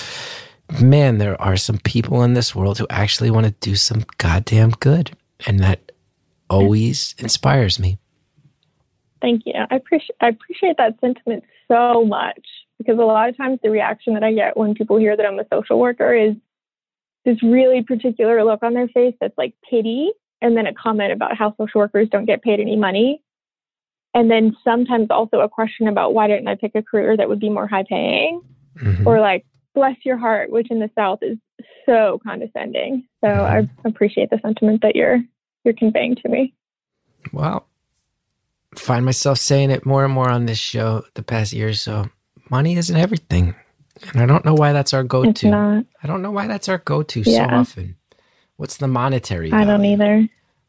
[0.81, 4.71] man, there are some people in this world who actually want to do some goddamn
[4.71, 5.15] good.
[5.47, 5.91] And that
[6.49, 7.98] always inspires me.
[9.21, 9.53] Thank you.
[9.69, 12.45] I appreciate I appreciate that sentiment so much
[12.77, 15.39] because a lot of times the reaction that I get when people hear that I'm
[15.39, 16.35] a social worker is
[17.25, 21.37] this really particular look on their face that's like pity and then a comment about
[21.37, 23.21] how social workers don't get paid any money.
[24.13, 27.39] And then sometimes also a question about why didn't I pick a career that would
[27.39, 28.41] be more high paying?
[28.77, 29.05] Mhm.
[29.05, 31.37] Or like, bless your heart, which in the South is
[31.85, 33.05] so condescending.
[33.23, 35.21] So I appreciate the sentiment that you're
[35.65, 36.53] you're conveying to me.
[37.33, 37.68] Well,
[38.75, 42.05] find myself saying it more and more on this show the past year or so.
[42.49, 43.55] Money isn't everything.
[44.13, 45.83] And I don't know why that's our go to.
[46.01, 47.95] I don't know why that's our go to so often.
[48.57, 50.27] What's the monetary I don't either.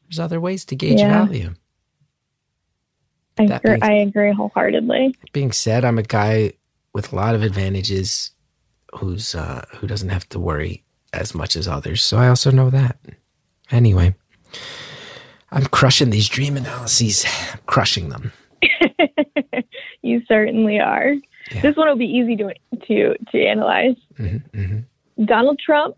[0.08, 1.24] There's other ways to gauge Yeah.
[1.26, 1.54] value.
[3.38, 5.14] I That agree, being- I agree wholeheartedly.
[5.32, 6.52] being said, I'm a guy
[6.92, 8.32] with a lot of advantages
[8.98, 12.02] who's uh, who doesn't have to worry as much as others.
[12.02, 12.98] So I also know that.
[13.70, 14.14] Anyway,
[15.52, 17.24] I'm crushing these dream analyses.
[17.52, 18.32] I'm crushing them.
[20.02, 21.14] you certainly are.
[21.50, 21.62] Yeah.
[21.62, 22.54] This one will be easy to
[22.86, 23.96] to to analyze.
[24.16, 24.78] hmm hmm
[25.24, 25.96] Donald Trump.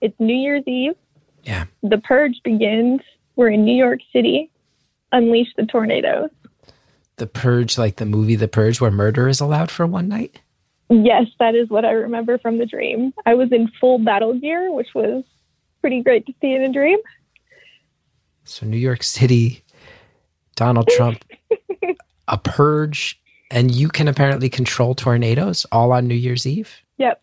[0.00, 0.94] It's New Year's Eve.
[1.44, 1.64] Yeah.
[1.82, 3.00] The purge begins.
[3.36, 4.50] We're in New York City.
[5.12, 6.30] Unleash the tornadoes.
[7.16, 10.40] The Purge, like the movie The Purge, where murder is allowed for one night.
[10.88, 13.12] Yes, that is what I remember from the dream.
[13.26, 15.22] I was in full battle gear, which was
[15.80, 16.98] pretty great to see in a dream.
[18.44, 19.64] So New York City,
[20.56, 21.24] Donald Trump,
[22.28, 26.74] a purge, and you can apparently control tornadoes all on New Year's Eve.
[26.98, 27.22] Yep.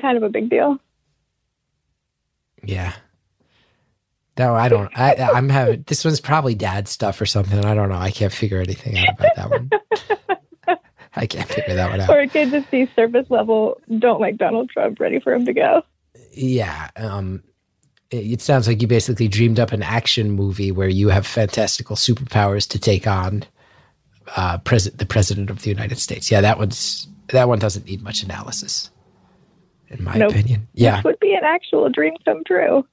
[0.00, 0.78] Kind of a big deal.
[2.62, 2.94] Yeah.
[4.38, 4.90] No, I don't.
[4.96, 7.62] I, I'm having this one's probably dad stuff or something.
[7.64, 7.96] I don't know.
[7.96, 9.70] I can't figure anything out about that one.
[11.14, 12.08] I can't figure that one out.
[12.08, 15.52] Or it could just be surface level, don't like Donald Trump, ready for him to
[15.52, 15.82] go.
[16.32, 16.88] Yeah.
[16.96, 17.42] Um,
[18.10, 22.68] it, sounds like you basically dreamed up an action movie where you have fantastical superpowers
[22.70, 23.44] to take on
[24.36, 26.30] uh, president, the president of the United States.
[26.30, 28.90] Yeah, that one's that one doesn't need much analysis,
[29.88, 30.32] in my Nope.
[30.32, 30.66] opinion.
[30.74, 30.96] Yeah.
[30.96, 32.84] This would be an actual dream come true.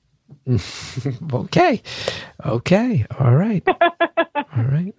[1.34, 1.82] okay.
[2.46, 3.06] Okay.
[3.20, 3.64] All right.
[4.36, 4.94] All right.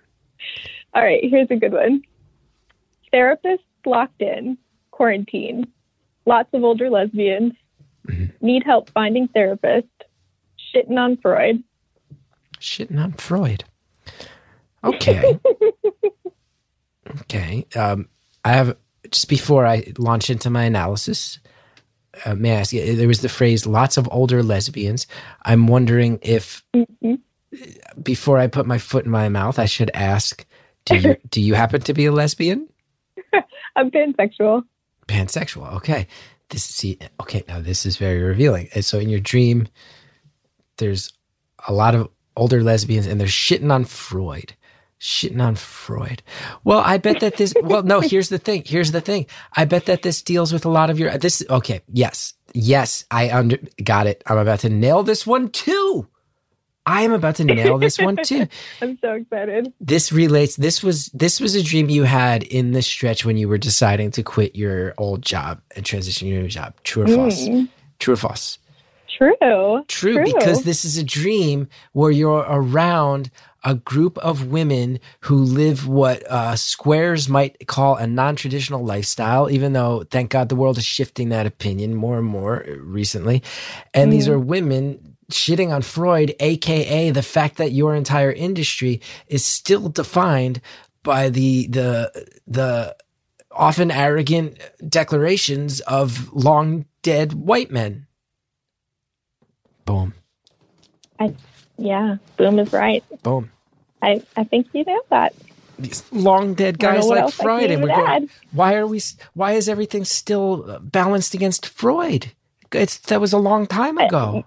[0.95, 2.03] All right, here's a good one.
[3.13, 4.59] Therapists locked in,
[4.91, 5.67] quarantine,
[6.27, 7.53] lots of older lesbians,
[8.07, 8.33] Mhm.
[8.41, 9.87] need help finding therapist,
[10.75, 11.63] shitting on Freud.
[12.61, 13.65] Shitting on Freud.
[14.85, 15.39] Okay.
[17.23, 17.67] okay.
[17.77, 18.09] Um,
[18.45, 18.77] I have
[19.11, 21.39] just before I launch into my analysis.
[22.25, 22.73] Uh, may I ask?
[22.73, 25.07] you- There was the phrase "lots of older lesbians."
[25.45, 27.21] I'm wondering if Mhm.
[28.03, 30.45] before I put my foot in my mouth, I should ask:
[30.85, 32.69] Do you do you happen to be a lesbian?
[33.77, 34.63] I'm pansexual.
[35.07, 35.73] Pansexual.
[35.77, 36.07] Okay.
[36.51, 36.99] This see.
[37.21, 37.45] Okay.
[37.47, 38.69] Now this is very revealing.
[38.81, 39.69] So in your dream,
[40.79, 41.13] there's
[41.67, 44.55] a lot of older lesbians, and they're shitting on Freud.
[45.01, 46.23] Shitting on Freud.
[46.65, 47.55] Well, I bet that this.
[47.63, 48.01] Well, no.
[48.01, 48.65] Here's the thing.
[48.67, 49.27] Here's the thing.
[49.57, 51.17] I bet that this deals with a lot of your.
[51.19, 51.45] This.
[51.49, 51.83] Okay.
[51.93, 52.35] Yes.
[52.53, 53.05] Yes.
[53.11, 54.25] I under got it.
[54.27, 56.09] I'm about to nail this one too.
[56.85, 58.49] I am about to nail this one too.
[58.83, 59.73] I'm so excited.
[59.79, 60.57] This relates.
[60.57, 64.11] This was this was a dream you had in the stretch when you were deciding
[64.13, 66.75] to quit your old job and transition your new job.
[66.85, 67.47] True or false?
[67.47, 68.59] Mm, True or false?
[69.19, 69.85] True.
[69.89, 70.25] True, True.
[70.25, 73.31] because this is a dream where you're around
[73.65, 79.51] a group of women who live what uh, squares might call a non-traditional lifestyle.
[79.51, 83.43] Even though, thank God, the world is shifting that opinion more and more recently,
[83.95, 84.33] and these Mm.
[84.33, 90.63] are women shitting on Freud, aka the fact that your entire industry is still defined
[91.05, 92.97] by the the the
[93.53, 98.08] often arrogant declarations of long dead white men.
[99.89, 100.15] Boom,
[101.21, 101.35] I,
[101.79, 103.05] Yeah, Boom is right.
[103.23, 103.53] boom.
[104.03, 105.35] I, I think you know that.
[105.79, 108.31] These long dead guys like Freud, and we're going.
[108.53, 109.01] Why are we?
[109.35, 112.33] Why is everything still uh, balanced against Freud?
[112.73, 114.45] It's that was a long time ago.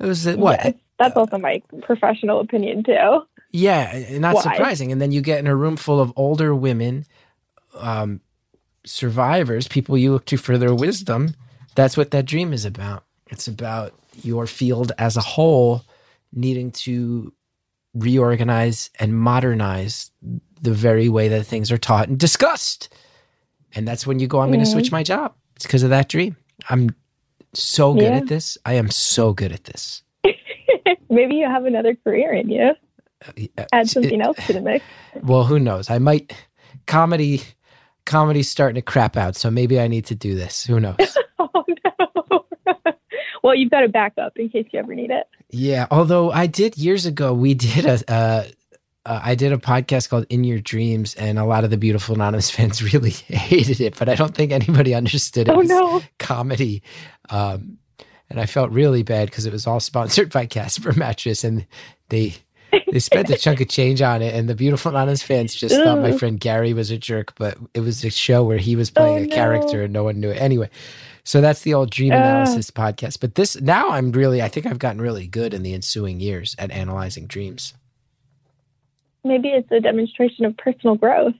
[0.00, 0.60] It was uh, what?
[0.60, 3.22] Yes, that's also my professional opinion too.
[3.52, 4.42] Yeah, not Why?
[4.42, 4.92] surprising.
[4.92, 7.06] And then you get in a room full of older women,
[7.78, 8.20] um,
[8.84, 11.34] survivors, people you look to for their wisdom.
[11.76, 13.04] That's what that dream is about.
[13.28, 15.82] It's about your field as a whole
[16.32, 17.32] needing to
[17.94, 20.10] reorganize and modernize
[20.60, 22.94] the very way that things are taught and discussed.
[23.74, 25.34] And that's when you go, I'm going to switch my job.
[25.56, 26.36] It's because of that dream.
[26.68, 26.94] I'm
[27.54, 28.16] so good Yeah.
[28.18, 28.58] at this.
[28.64, 30.02] I am so good at this.
[31.10, 32.70] Maybe you have another career in you.
[33.26, 34.84] Uh, Add something else to the mix.
[35.22, 35.90] Well, who knows?
[35.90, 36.32] I might
[36.86, 37.42] comedy
[38.04, 40.64] comedy's starting to crap out, so maybe I need to do this.
[40.66, 40.96] Who knows?
[41.40, 42.44] Oh no.
[43.42, 45.26] Well, you've got a backup in case you ever need it.
[45.50, 47.98] Yeah, although I did years ago, we did a.
[48.12, 48.44] Uh,
[49.06, 52.14] uh, I did a podcast called In Your Dreams, and a lot of the beautiful
[52.14, 56.02] anonymous fans really hated it, but I don't think anybody understood it Oh was no.
[56.18, 56.82] comedy.
[57.30, 57.78] Um,
[58.28, 61.66] and I felt really bad because it was all sponsored by Casper Mattress, and
[62.10, 62.34] they
[62.92, 64.34] they spent a chunk of change on it.
[64.34, 67.80] And the beautiful anonymous fans just thought my friend Gary was a jerk, but it
[67.80, 69.34] was a show where he was playing Oh, a no.
[69.34, 70.36] character and no one knew it.
[70.42, 70.68] Anyway,
[71.28, 73.20] so that's the old dream analysis podcast.
[73.20, 76.56] But this now I'm really I think I've gotten really good in the ensuing years
[76.58, 77.74] at analyzing dreams.
[79.24, 81.34] Maybe it's a demonstration of personal growth.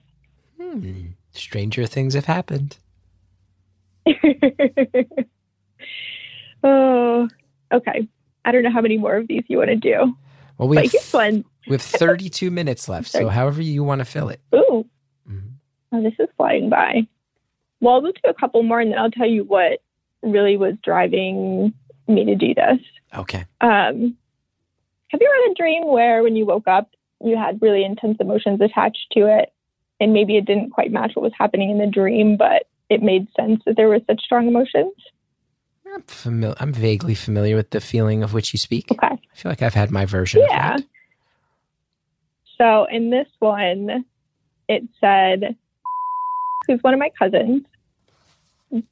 [0.61, 1.07] Hmm.
[1.31, 2.77] Stranger things have happened.
[6.63, 7.27] oh,
[7.73, 8.07] okay.
[8.45, 10.15] I don't know how many more of these you want to do,
[10.59, 14.39] Well, we have, we have 32 minutes left, so however you want to fill it.
[14.53, 14.85] Ooh,
[15.27, 15.53] Mhm.
[15.93, 17.07] oh, this is flying by.
[17.81, 19.81] Well, we'll do a couple more, and then I'll tell you what
[20.21, 21.73] really was driving
[22.07, 22.79] me to do this.
[23.15, 23.45] Okay.
[23.61, 24.17] Um,
[25.09, 26.89] have you ever had a dream where, when you woke up,
[27.23, 29.53] you had really intense emotions attached to it,
[29.99, 33.27] and maybe it didn't quite match what was happening in the dream, but it made
[33.35, 34.93] sense that there were such strong emotions?
[35.93, 36.55] I'm familiar.
[36.59, 38.91] I'm vaguely familiar with the feeling of which you speak.
[38.91, 39.07] Okay.
[39.07, 40.41] I feel like I've had my version.
[40.47, 40.75] Yeah.
[40.75, 40.87] Of that.
[42.57, 44.05] So in this one,
[44.67, 45.55] it said,
[46.69, 47.63] who's one of my cousins,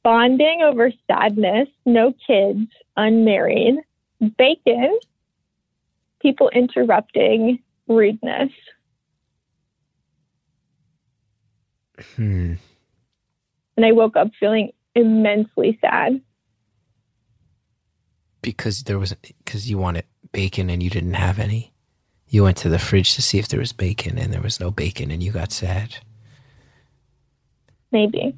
[0.02, 3.76] bonding over sadness, no kids, unmarried,
[4.36, 4.98] bacon,
[6.20, 8.50] people interrupting, rudeness.
[12.16, 12.54] Hmm.
[13.76, 16.20] And I woke up feeling immensely sad.
[18.42, 21.72] Because there was because you wanted bacon and you didn't have any.
[22.28, 24.70] You went to the fridge to see if there was bacon and there was no
[24.72, 25.98] bacon and you got sad.
[27.92, 28.36] Maybe.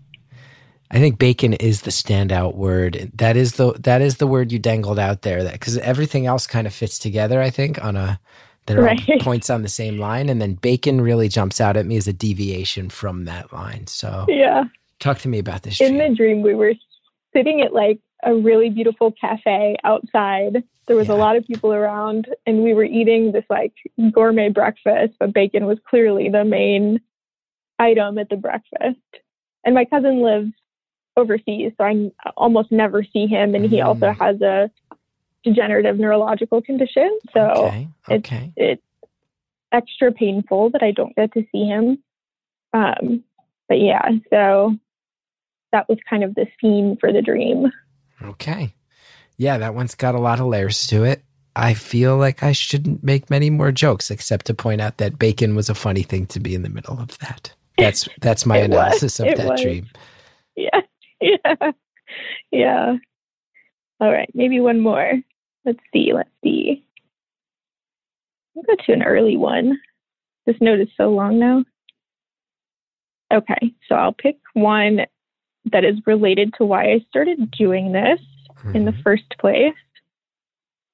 [0.93, 3.13] I think bacon is the standout word.
[3.15, 5.45] That is the that is the word you dangled out there.
[5.45, 7.41] That because everything else kind of fits together.
[7.41, 8.19] I think on a
[8.67, 9.01] there are Right.
[9.21, 12.13] points on the same line, and then bacon really jumps out at me as a
[12.13, 13.87] deviation from that line.
[13.87, 14.65] So Yeah.
[14.99, 15.81] talk to me about this.
[15.81, 16.11] In dream.
[16.11, 16.75] the dream, we were
[17.33, 20.63] sitting at like a really beautiful cafe outside.
[20.89, 21.15] There was Yeah.
[21.15, 23.73] a lot of people around, and we were eating this like
[24.13, 27.01] gourmet breakfast, but bacon was clearly the main
[27.79, 28.99] item at the breakfast.
[29.65, 30.53] And my cousin lives
[31.17, 34.19] overseas, so I almost never see him, and he also Mm.
[34.19, 34.71] has a
[35.45, 37.19] degenerative neurological condition.
[37.33, 38.53] So okay, it's- okay.
[38.57, 38.83] it's
[39.73, 42.03] extra painful that I don't get to see him.
[42.73, 43.25] Um,
[43.69, 44.77] but yeah, so
[45.73, 47.71] that was kind of the scene for the dream.
[48.23, 48.75] Okay.
[49.37, 51.23] Yeah, that one's got a lot of layers to it.
[51.57, 55.55] I feel like I shouldn't make many more jokes except to point out that bacon
[55.57, 57.55] was a funny thing to be in the middle of that.
[57.81, 58.79] That's that's my It was.
[58.79, 59.61] analysis of It that was.
[59.61, 59.89] dream.
[60.57, 60.81] Yeah,
[61.21, 61.71] yeah,
[62.51, 62.97] yeah.
[64.01, 65.15] All right, maybe one more.
[65.65, 66.13] Let's see.
[66.13, 66.85] Let's see.
[68.57, 69.79] I'll go to an early one.
[70.47, 71.65] This note is so long now.
[73.33, 75.03] Okay, so I'll pick one
[75.71, 78.21] that is related to why I started doing this.
[78.75, 79.03] in the Mhm.
[79.03, 79.75] first place.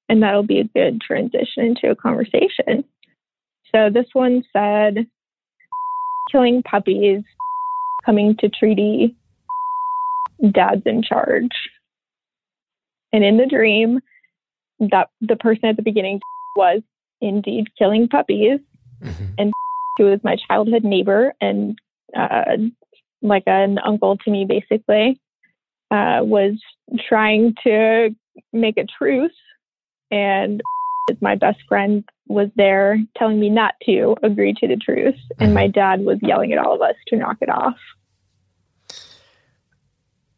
[0.07, 2.85] And that'll be a good transition into a conversation.
[3.75, 5.07] So this one said
[6.31, 7.23] killing puppies,
[8.05, 9.15] coming to treaty,
[10.51, 11.51] dad's in charge.
[13.13, 13.99] And in the dream,
[14.79, 16.19] that the person at the beginning
[16.55, 16.81] was
[17.21, 18.59] indeed killing puppies,
[19.01, 19.51] Mhm.
[19.97, 21.77] who was my childhood neighbor and
[22.15, 22.57] uh,
[23.21, 25.19] like an uncle to me, basically,
[25.91, 26.53] uh, was
[27.07, 28.15] trying to
[28.53, 29.35] make a truce.
[30.11, 30.61] And
[31.09, 35.19] is my best friend was there telling me not to agree to the truce.
[35.39, 37.77] And my dad was yelling at all of us to knock it off.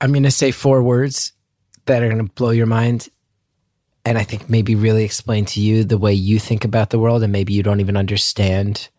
[0.01, 1.33] I'm going to say four words
[1.85, 3.09] that are going to blow your mind.
[4.05, 7.23] And I think maybe really explain to you the way you think about the world.
[7.23, 8.89] And maybe you don't even understand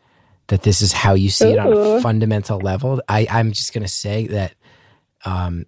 [0.49, 3.01] that this is how you see it on a fundamental level.
[3.09, 4.55] I, I'm just going to say that
[5.25, 5.65] um,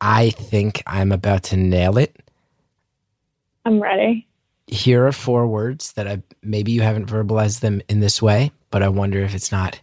[0.00, 2.16] I think I'm about to nail it.
[3.64, 4.26] I'm ready.
[4.66, 8.82] Here are four words that I maybe you haven't verbalized them in this way, but
[8.82, 9.80] I wonder if it's not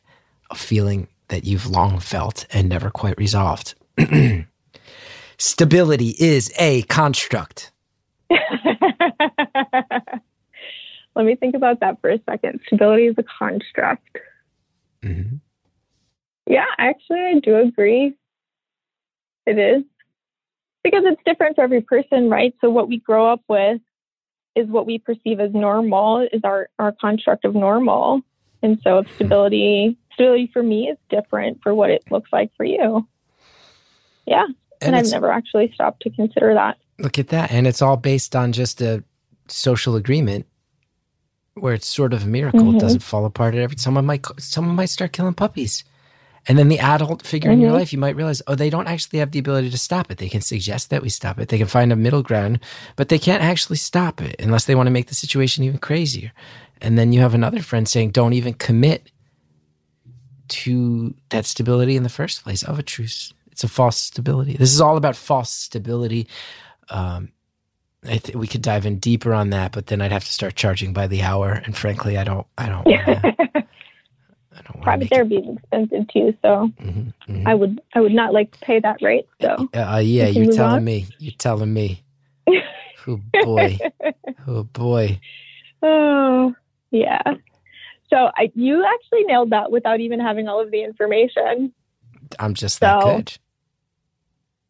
[0.52, 3.76] a feeling that you've long felt and never quite resolved.
[5.38, 7.72] Stability is a construct.
[8.30, 8.42] Let
[11.26, 12.60] me think about that for a second.
[12.68, 14.18] Stability is a construct.
[15.02, 15.40] Mhm.
[16.46, 18.14] Yeah, actually, I do agree.
[19.46, 19.84] It is
[20.84, 22.54] because it's different for every person, right?
[22.62, 23.80] So, what we grow up with
[24.56, 28.22] is what we perceive as normal, is our, our construct of normal.
[28.62, 32.64] And so if stability stability for me is different for what it looks like for
[32.64, 33.08] you.
[34.26, 34.46] Yeah.
[34.46, 36.78] And, and I've never actually stopped to consider that.
[37.00, 37.52] Look at that.
[37.52, 39.04] And it's all based on just a
[39.48, 40.46] social agreement
[41.56, 42.62] where it's sort of a miracle.
[42.62, 42.78] Mm-hmm.
[42.78, 45.84] It doesn't fall apart at every someone might someone might start killing puppies.
[46.48, 47.54] And then the adult figure mm-hmm.
[47.54, 47.80] in your mm-hmm.
[47.80, 50.18] life, you might realize, oh, they don't actually have the ability to stop it.
[50.18, 51.50] They can suggest that we stop it.
[51.50, 52.60] They can find a middle ground,
[52.96, 56.34] but they can't actually stop it unless they want to make the situation even crazier.
[56.82, 59.10] And then you have another friend saying, don't even commit
[60.50, 63.34] to that stability in the first place of a truce.
[63.52, 64.58] It's a false stability.
[64.58, 66.28] This is all about false stability.
[66.90, 67.32] Um,
[68.04, 70.56] I th- we could dive in deeper on that, but then I'd have to start
[70.56, 71.52] charging by the hour.
[71.52, 72.46] And frankly, I don't.
[72.58, 72.86] I don't.
[72.86, 73.63] Wanna, I don't
[74.82, 75.46] Private therapy it.
[75.46, 77.48] is expensive too, so mm-hmm, mm-hmm.
[77.48, 77.82] I would.
[77.94, 79.28] I would not like to pay that rate.
[79.42, 80.84] So uh, yeah, you're telling on.
[80.84, 81.08] me.
[81.20, 82.04] You're telling me.
[83.08, 83.80] oh boy.
[84.48, 85.20] oh boy.
[85.82, 86.54] Oh
[86.92, 87.22] yeah.
[88.10, 91.74] So I, you actually nailed that without even having all of the information.
[92.40, 93.04] I'm just so, that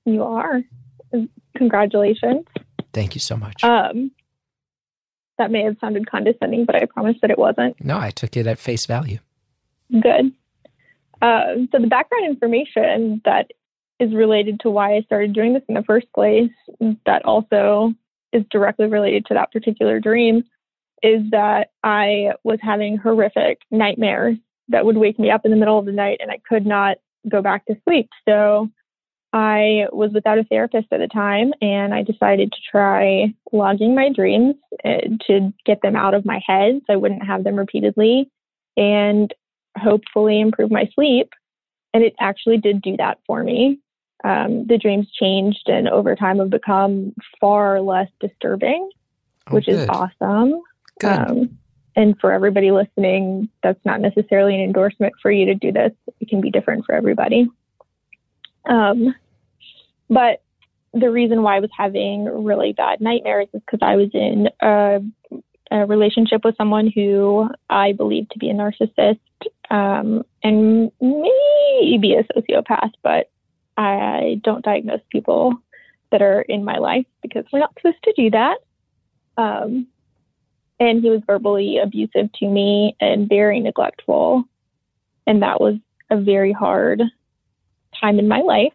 [0.05, 0.13] good.
[0.13, 0.61] You are.
[1.57, 2.45] Congratulations.
[2.93, 3.63] Thank you so much.
[3.63, 4.11] Um,
[5.37, 7.83] that may have sounded condescending, but I promise that it wasn't.
[7.83, 9.19] No, I took it at face value.
[10.01, 10.31] Good.
[11.21, 13.51] Uh, so the background information that
[13.99, 16.49] is related to why I started doing this in the first place,
[17.05, 17.93] that also
[18.33, 20.43] is directly related to that particular dream,
[21.01, 24.37] is that I was having horrific nightmares
[24.69, 26.97] that would wake me up in the middle of the night and I could not
[27.29, 28.09] go back to sleep.
[28.27, 28.69] So
[29.33, 34.09] I was without a therapist at the time and I decided to try logging my
[34.13, 38.29] dreams uh, to get them out of my head so I wouldn't have them repeatedly
[38.77, 39.33] and
[39.77, 41.31] hopefully improve my sleep.
[41.93, 43.79] And it actually did do that for me.
[44.23, 48.89] Um, the dreams changed and over time have become far less disturbing,
[49.47, 49.75] oh, which good.
[49.75, 50.61] is awesome.
[51.03, 51.57] Um,
[51.95, 55.91] and for everybody listening, that's not necessarily an endorsement for you to do this.
[56.19, 57.47] It can be different for everybody.
[58.67, 59.13] Um,
[60.09, 60.41] but
[60.93, 64.99] the reason why I was having really bad nightmares is because I was in a,
[65.71, 69.19] a, relationship with someone who I believe to be a narcissist
[69.69, 73.29] um, and maybe a sociopath, but
[73.77, 75.53] I don't diagnose people
[76.11, 78.57] that are in my life because we're not supposed to do that.
[79.37, 79.87] Um,
[80.79, 84.43] and he was verbally abusive to me and very neglectful.
[85.25, 85.75] And that was
[86.09, 87.01] a very hard
[87.99, 88.73] time in my life.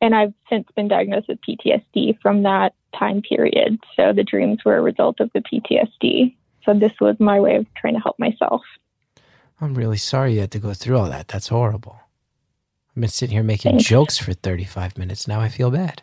[0.00, 3.78] And I've since been diagnosed with PTSD from that time period.
[3.96, 6.36] So the dreams were a result of the PTSD.
[6.64, 8.62] So this was my way of trying to help myself.
[9.60, 11.28] I'm really sorry you had to go through all that.
[11.28, 12.00] That's horrible.
[12.90, 13.84] I've been sitting here making Thanks.
[13.84, 15.26] jokes for 35 minutes.
[15.26, 16.02] Now I feel bad.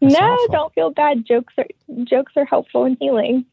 [0.00, 0.52] That's no, awful.
[0.52, 1.24] don't feel bad.
[1.26, 1.66] Jokes are
[2.04, 3.44] jokes are helpful and healing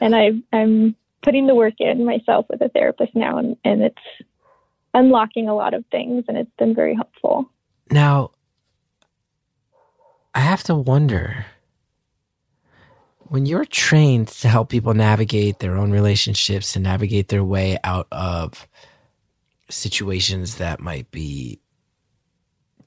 [0.00, 4.28] and I, I'm putting the work in myself with a therapist now, and, and it's
[4.94, 7.50] unlocking a lot of things, and it's been very helpful.
[7.90, 8.30] Now,
[10.34, 11.46] I have to wonder
[13.32, 18.06] when you're trained to help people navigate their own relationships and navigate their way out
[18.12, 18.68] of
[19.70, 21.58] situations that might be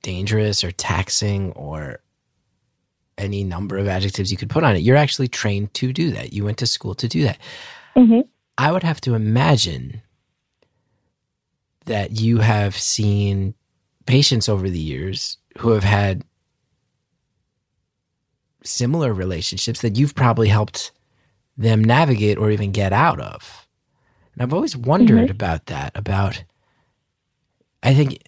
[0.04, 1.98] dangerous or taxing or
[3.18, 4.84] any number of adjectives you could put on it.
[4.84, 6.32] You're actually trained to do that.
[6.32, 7.40] You went to school to do that.
[7.96, 8.20] Mm-hmm.
[8.56, 10.04] I would have to imagine
[11.86, 13.56] that you have seen
[14.06, 16.24] patients over the years who have had
[18.66, 20.92] similar relationships that you've probably helped
[21.58, 23.68] them navigate or even get out of.
[24.34, 25.32] And I've always wondered mm-hmm.
[25.32, 26.44] about that, about,
[27.82, 28.20] I think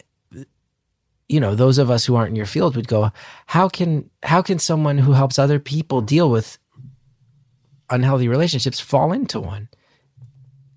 [1.27, 3.11] you know those of us who aren't in your field would go
[3.47, 6.57] how can how can someone who helps other people deal with
[7.89, 9.67] unhealthy relationships fall into one?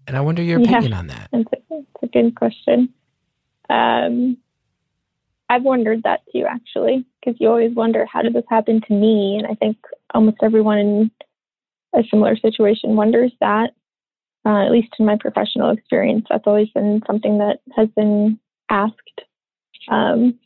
[0.07, 1.29] And i wonder your opinion on that.
[1.33, 2.93] That's a, that's a good question.
[3.69, 4.37] Um,
[5.49, 9.37] i've wondered that too actually because you always wonder how did this happen to me
[9.39, 9.77] and i think
[10.15, 11.11] almost everyone in
[11.95, 13.71] a similar situation wonders that
[14.47, 18.39] uh, at least in my professional experience that's always been something that has been
[18.71, 19.21] asked
[19.89, 20.39] um,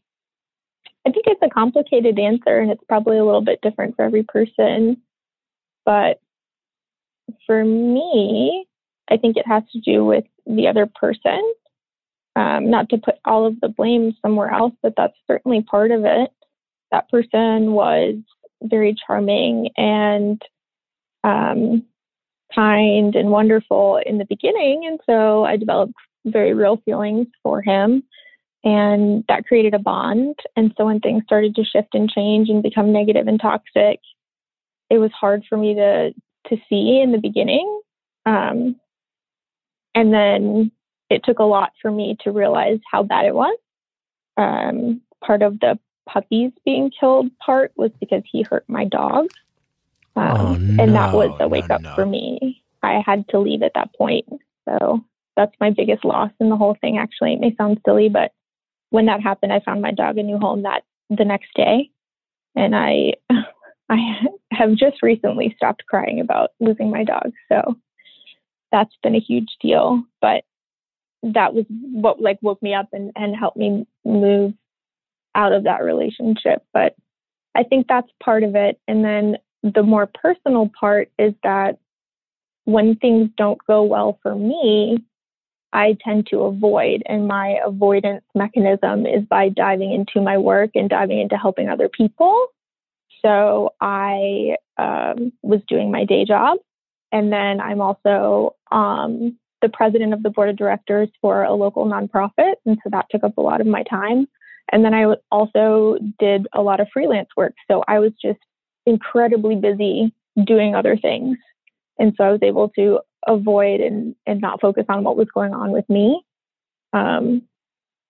[1.06, 4.22] I think it's a complicated answer and it's probably a little bit different for every
[4.22, 5.02] person.
[5.84, 6.20] But
[7.46, 8.66] for me,
[9.10, 11.40] I think it has to do with the other person.
[12.36, 16.04] Um, not to put all of the blame somewhere else, but that's certainly part of
[16.04, 16.30] it.
[16.94, 18.14] That person was
[18.62, 20.40] very charming and
[21.24, 21.82] um,
[22.54, 24.86] kind and wonderful in the beginning.
[24.86, 28.04] And so I developed very real feelings for him
[28.62, 30.36] and that created a bond.
[30.54, 33.98] And so when things started to shift and change and become negative and toxic,
[34.88, 36.12] it was hard for me to
[36.48, 37.80] to see in the beginning.
[38.24, 38.76] Um,
[39.96, 40.70] and then
[41.10, 43.58] it took a lot for me to realize how bad it was.
[44.36, 45.76] Um, part of the
[46.08, 49.26] puppies being killed part was because he hurt my dog.
[50.16, 51.94] Um, Oh, and that was a wake no, up no.
[51.94, 52.62] for me.
[52.82, 54.26] I had to leave at that point.
[54.68, 55.04] So
[55.36, 56.98] that's my biggest loss in the whole thing.
[56.98, 58.32] Actually, it may sound silly, but
[58.90, 61.90] when that happened, I found my dog a new home that the next day,
[62.54, 63.14] and I,
[63.88, 67.32] I have just recently stopped crying about losing my dog.
[67.48, 67.76] So
[68.70, 70.04] that's been a huge deal.
[70.20, 70.44] But
[71.22, 74.52] that was what like woke me up and, and helped me move
[75.34, 76.64] out of that relationship.
[76.72, 76.94] But
[77.54, 78.80] I think that's part of it.
[78.88, 81.78] And then the more personal part is that
[82.64, 84.98] when things don't go well for me,
[85.72, 90.88] I tend to avoid, and my avoidance mechanism is by diving into my work and
[90.88, 92.46] diving into helping other people.
[93.22, 96.58] So I um, was doing my day job,
[97.10, 101.86] and then I'm also um, the president of the board of directors for a local
[101.86, 104.28] nonprofit, and so that took up a lot of my time.
[104.72, 108.40] And then I also did a lot of freelance work, so I was just
[108.86, 110.12] incredibly busy
[110.44, 111.38] doing other things,
[111.98, 115.54] and so I was able to avoid and, and not focus on what was going
[115.54, 116.22] on with me.
[116.92, 117.42] Um,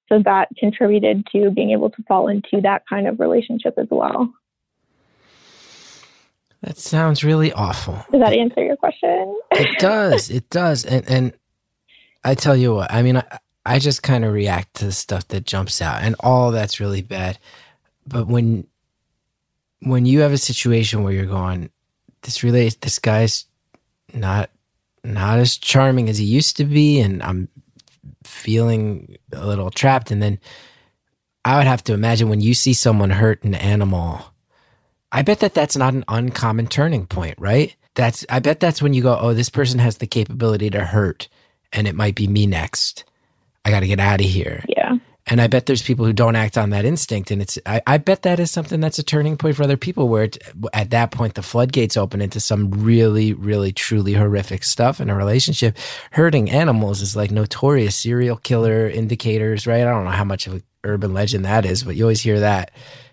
[0.09, 4.33] so that contributed to being able to fall into that kind of relationship as well.
[6.63, 8.05] That sounds really awful.
[8.11, 9.39] Does that answer your question?
[9.53, 10.31] It does.
[10.31, 10.85] It does.
[10.85, 11.33] And and
[12.23, 15.29] I tell you what, I mean I I just kind of react to the stuff
[15.29, 17.39] that jumps out and all that's really bad.
[18.07, 18.67] But when
[19.81, 21.71] when you have a situation where you're going,
[22.23, 23.47] this really this guy's
[24.13, 24.51] not
[25.03, 27.49] not as charming as he used to be and I'm
[28.25, 30.39] feeling a little trapped and then
[31.45, 34.35] I would have to imagine when you see someone hurt an animal
[35.15, 37.77] I bet that that's not an uncommon turning point, right?
[37.95, 41.29] That's I bet that's when you go, oh, this person has the capability to hurt,
[41.73, 43.05] and it might be me next.
[43.65, 44.65] I got to get out of here.
[44.69, 44.99] Yeah.
[45.27, 47.97] And I bet there's people who don't act on that instinct, and it's I, I
[47.97, 50.37] bet that is something that's a turning point for other people, where it,
[50.75, 55.17] at that point the floodgates open into some really, really, truly horrific stuff in a
[55.17, 55.79] relationship.
[56.11, 59.81] Hurting animals is like notorious serial killer indicators, right?
[59.81, 62.41] I don't know how much of an urban legend that is, but you always hear
[62.41, 62.71] that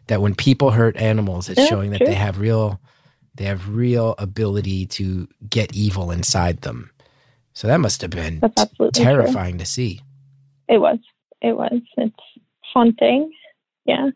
[0.08, 2.08] that when people hurt animals, it's showing that true.
[2.08, 2.82] they have real
[3.36, 6.92] they have real ability to get evil inside them.
[7.54, 9.06] So that must have been absolutely true.
[9.06, 10.02] terrifying to see.
[10.72, 10.98] It was.
[11.42, 11.82] It was.
[11.98, 12.16] It's
[12.74, 13.32] haunting.
[13.86, 14.10] Yeah.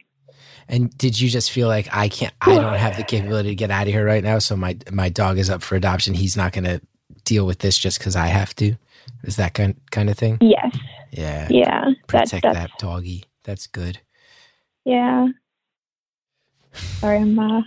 [0.68, 3.70] And did you just feel like I can't I don't have the capability to get
[3.72, 6.14] out of here right now, so my my dog is up for adoption.
[6.16, 6.82] He's not going to
[7.26, 8.76] deal with this just cuz I have to.
[9.24, 10.38] Is that kind kind of thing?
[10.42, 10.76] Yes.
[11.12, 11.48] Yeah.
[11.52, 11.86] Yeah.
[12.12, 13.26] That's Protect that's that doggy.
[13.44, 14.00] That's good.
[14.86, 15.28] yeah.
[17.00, 17.62] Sorry, I'm uh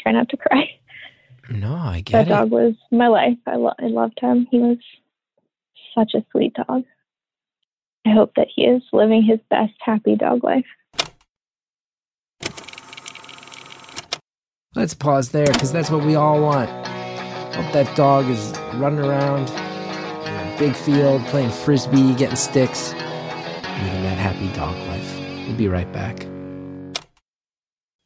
[0.00, 0.68] trying not to cry.
[1.50, 2.30] No, I That get it.
[2.30, 3.38] dog was my life.
[3.46, 4.46] I lo- I loved him.
[4.50, 4.78] He was
[5.94, 6.84] such a sweet dog.
[8.06, 10.66] I hope that he is living his best happy dog life.
[14.74, 16.68] Let's pause there because that's what we all want.
[16.68, 24.02] Hope that dog is running around in a big field, playing frisbee, getting sticks, living
[24.02, 25.46] that happy dog life.
[25.46, 26.26] We'll be right back.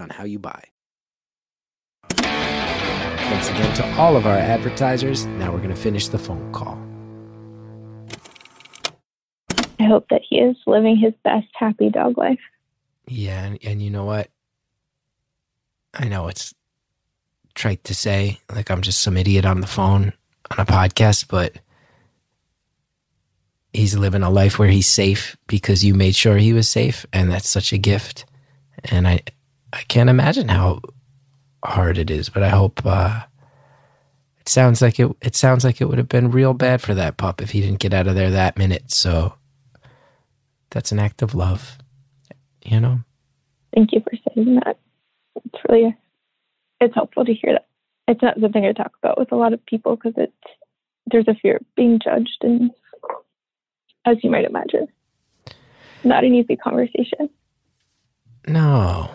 [0.00, 0.62] on how you buy.
[2.10, 5.26] Thanks again to all of our advertisers.
[5.26, 6.78] Now we're going to finish the phone call.
[9.80, 12.38] I hope that he is living his best happy dog life.
[13.08, 14.28] Yeah, and, and you know what?
[15.94, 16.54] I know it's
[17.54, 20.12] trite to say, like I'm just some idiot on the phone
[20.50, 21.56] on a podcast, but
[23.72, 27.30] he's living a life where he's safe because you made sure he was safe, and
[27.30, 28.24] that's such a gift.
[28.84, 29.20] And I,
[29.72, 30.80] I can't imagine how
[31.64, 32.84] hard it is, but I hope.
[32.84, 33.22] uh
[34.40, 35.10] It sounds like it.
[35.20, 37.80] It sounds like it would have been real bad for that pup if he didn't
[37.80, 38.90] get out of there that minute.
[38.90, 39.34] So
[40.70, 41.78] that's an act of love,
[42.64, 43.00] you know.
[43.74, 44.78] Thank you for saying that.
[45.44, 45.96] It's really
[46.80, 47.66] it's helpful to hear that.
[48.08, 50.32] It's not something I talk about with a lot of people because it's
[51.06, 52.70] there's a fear of being judged, and
[54.04, 54.88] as you might imagine,
[56.04, 57.30] not an easy conversation.
[58.46, 59.10] No.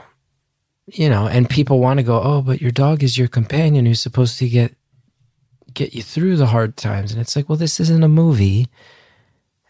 [0.87, 4.01] You know, and people want to go, oh, but your dog is your companion who's
[4.01, 4.73] supposed to get
[5.73, 8.67] get you through the hard times, and it's like, well, this isn't a movie,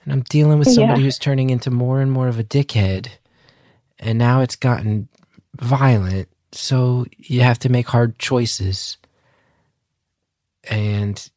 [0.04, 1.06] and I'm dealing with somebody Yeah.
[1.06, 3.10] who's turning into more and more of a dickhead,
[4.00, 5.10] and now it's gotten
[5.60, 8.98] violent, so you have to make hard choices,
[10.70, 11.30] and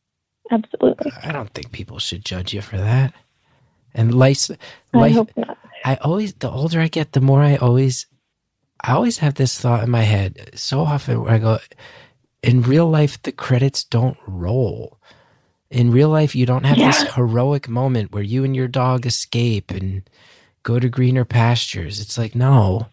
[0.53, 1.13] Absolutely.
[1.23, 3.15] I don't think people should judge you for that.
[3.95, 4.51] And life,
[4.95, 5.59] I life, not.
[5.85, 8.07] I always, the older I get, the more I always,
[8.85, 11.59] I always have this thought in my head so often where I go,
[12.43, 14.99] in real life, the credits don't roll.
[15.71, 19.71] In real life, you don't have this heroic moment where you and your dog escape
[19.71, 20.03] and
[20.63, 22.01] go to greener pastures.
[22.01, 22.89] It's like, no,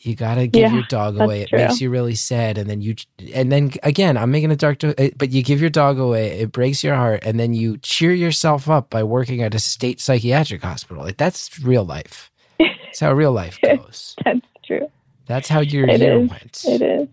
[0.00, 1.42] you got to give Yeah, your dog away.
[1.42, 1.58] It true.
[1.58, 2.58] makes you really sad.
[2.58, 2.96] And then you,
[3.34, 6.40] and then again, I'm making a dark, jo- eh, but you give your dog away.
[6.40, 7.24] It breaks your heart.
[7.24, 11.04] And then you cheer yourself up by working at a state psychiatric hospital.
[11.04, 12.30] Like that's real life.
[12.92, 14.18] That's how real life goes.
[14.24, 14.40] That's
[14.78, 14.88] true.
[15.26, 16.30] That's how your It year is.
[16.30, 16.64] went.
[16.66, 17.08] It is.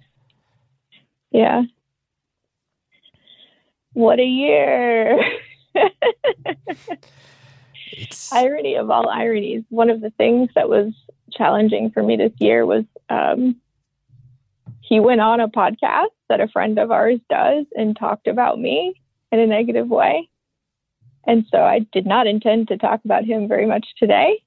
[1.32, 1.64] Yeah.
[3.93, 5.20] What a year.
[7.91, 9.64] It's, irony of all ironies.
[9.70, 10.93] One of the things that was
[11.32, 13.55] challenging for me this year was um,
[14.82, 18.93] he went on a podcast that a friend of ours does and talked about me
[19.32, 20.30] in a negative way.
[21.28, 24.41] And so I did not intend to talk about him very much today.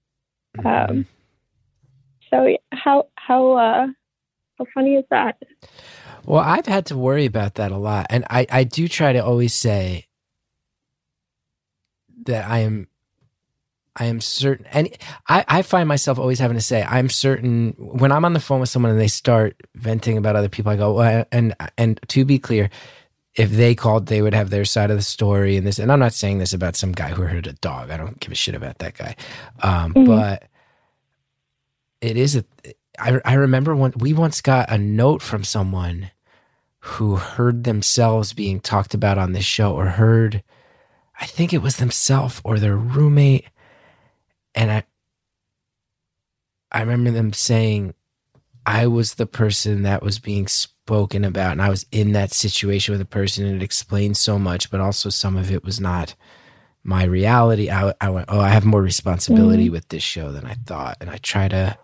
[0.56, 0.90] mm-hmm.
[0.90, 1.06] Um,
[2.32, 3.86] so how how uh,
[4.58, 5.36] how funny is that?
[6.24, 8.06] Well, I've had to worry about that a lot.
[8.10, 10.06] And I, I do try to always say
[12.26, 12.86] that I am
[13.96, 14.88] I am certain and
[15.28, 18.60] I, I find myself always having to say I'm certain when I'm on the phone
[18.60, 22.24] with someone and they start venting about other people, I go, well, and and to
[22.24, 22.70] be clear,
[23.34, 25.98] if they called, they would have their side of the story and this and I'm
[26.00, 27.90] not saying this about some guy who hurt a dog.
[27.90, 29.16] I don't give a shit about that guy.
[29.62, 30.06] Um, Mhm.
[30.06, 30.44] but
[32.02, 32.44] it is a
[32.98, 36.10] I, I remember when we once got a note from someone
[36.80, 40.42] who heard themselves being talked about on this show or heard
[41.18, 43.46] I think it was themselves or their roommate.
[44.54, 44.84] And I
[46.72, 47.94] I remember them saying
[48.66, 51.52] I was the person that was being spoken about.
[51.52, 54.80] And I was in that situation with a person and it explained so much but
[54.80, 56.14] also some of it was not
[56.82, 57.70] my reality.
[57.70, 59.72] I, I went oh I have more responsibility mm-hmm.
[59.72, 60.96] with this show than I thought.
[61.00, 61.78] And I try to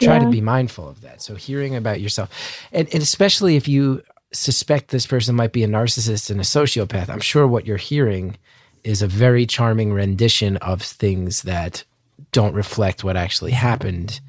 [0.00, 1.22] try to be mindful of that.
[1.22, 2.30] So hearing about yourself
[2.72, 7.08] and, and especially if you suspect this person might be a narcissist and a sociopath
[7.08, 8.36] i'm sure what you're hearing
[8.84, 11.84] is a very charming rendition of things that
[12.32, 14.20] don't reflect what actually happened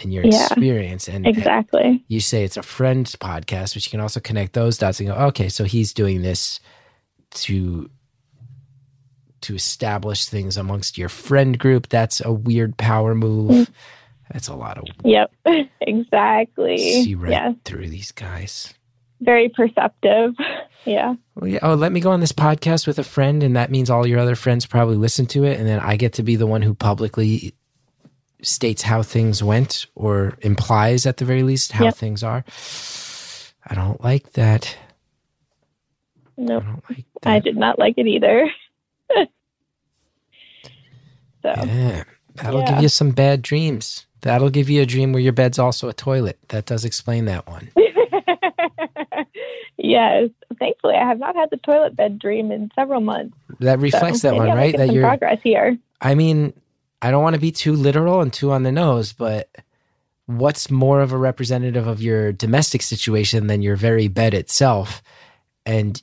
[0.00, 0.46] in your Yeah.
[0.46, 1.08] experience.
[1.08, 2.04] And Exactly.
[2.08, 5.14] you say it's a friend's podcast which you can also connect those dots and go
[5.14, 6.60] okay so he's doing this
[7.32, 7.90] to
[9.42, 11.88] to establish things amongst your friend group.
[11.88, 13.68] That's a weird power move mm.
[14.32, 15.32] That's a lot of Yep.
[15.80, 16.76] exactly.
[17.04, 17.54] see right Yes.
[17.64, 18.74] through these guys
[19.20, 20.34] Very perceptive.
[20.84, 21.16] Yeah.
[21.34, 21.58] Well, yeah.
[21.60, 24.20] Oh, let me go on this podcast with a friend, and that means all your
[24.20, 26.72] other friends probably listen to it, and then I get to be the one who
[26.72, 27.52] publicly
[28.40, 31.94] states how things went, or implies at the very least how Yep.
[31.96, 32.42] things are.
[33.66, 34.78] I don't like that.
[36.38, 36.64] I Nope.
[36.64, 38.48] don't like I did not like it either.
[39.16, 39.26] so
[41.42, 42.04] Yeah,
[42.36, 42.70] that'll Yeah.
[42.74, 44.06] give you some bad dreams.
[44.22, 46.38] That'll give you a dream where your bed's also a toilet.
[46.48, 47.70] That does explain that one.
[49.76, 50.30] yes.
[50.58, 53.36] Thankfully I have not had the toilet bed dream in several months.
[53.60, 54.76] That reflects so that one, I'll right?
[54.76, 55.04] That you're.
[55.04, 55.78] progress here.
[56.00, 56.52] I mean,
[57.00, 59.48] I don't want to be too literal and too on the nose, but
[60.26, 65.02] what's more of a representative of your domestic situation than your very bed itself?
[65.64, 66.02] And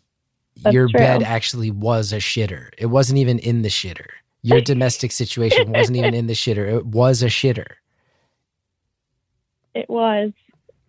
[0.57, 0.99] That's your true.
[0.99, 2.69] bed actually was a shitter.
[2.77, 4.07] It wasn't even in the shitter.
[4.41, 6.67] Your domestic situation wasn't even in the shitter.
[6.67, 7.73] It was a shitter.
[9.75, 10.31] It was.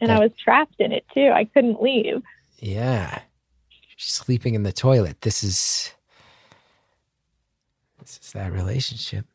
[0.00, 0.16] And Yeah.
[0.16, 1.30] I was trapped in it too.
[1.34, 2.22] I couldn't leave.
[2.58, 3.20] Yeah.
[3.98, 5.20] Sleeping in the toilet.
[5.22, 5.92] This is
[8.00, 9.26] this is that relationship.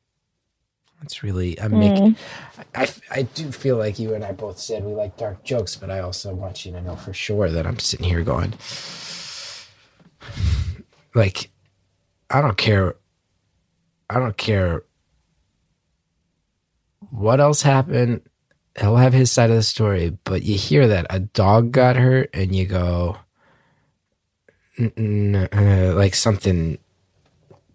[1.03, 2.17] It's really I'm making Mm.
[2.75, 5.89] I, I do feel like you and I both said we like dark jokes, but
[5.89, 8.53] I also want you to know for sure that I'm sitting here going,
[11.15, 11.49] like,
[12.29, 12.95] I don't care.
[14.09, 14.83] I don't care
[17.09, 18.21] what else happened.
[18.79, 22.29] He'll have his side of the story, but you hear that a dog got hurt
[22.33, 23.17] and you go,
[24.77, 26.77] "N- n- uh, like something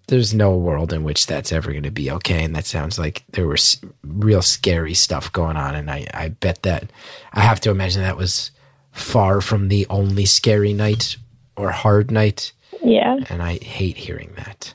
[0.09, 2.45] there's no world in which that's ever going to be okay.
[2.45, 5.75] And that sounds like there was real scary stuff going on.
[5.75, 6.91] And I, I bet that
[7.33, 8.51] I have to imagine that was
[8.93, 11.17] far from the only scary night
[11.57, 12.53] or hard night.
[12.83, 13.17] Yeah.
[13.29, 14.75] And I hate hearing that.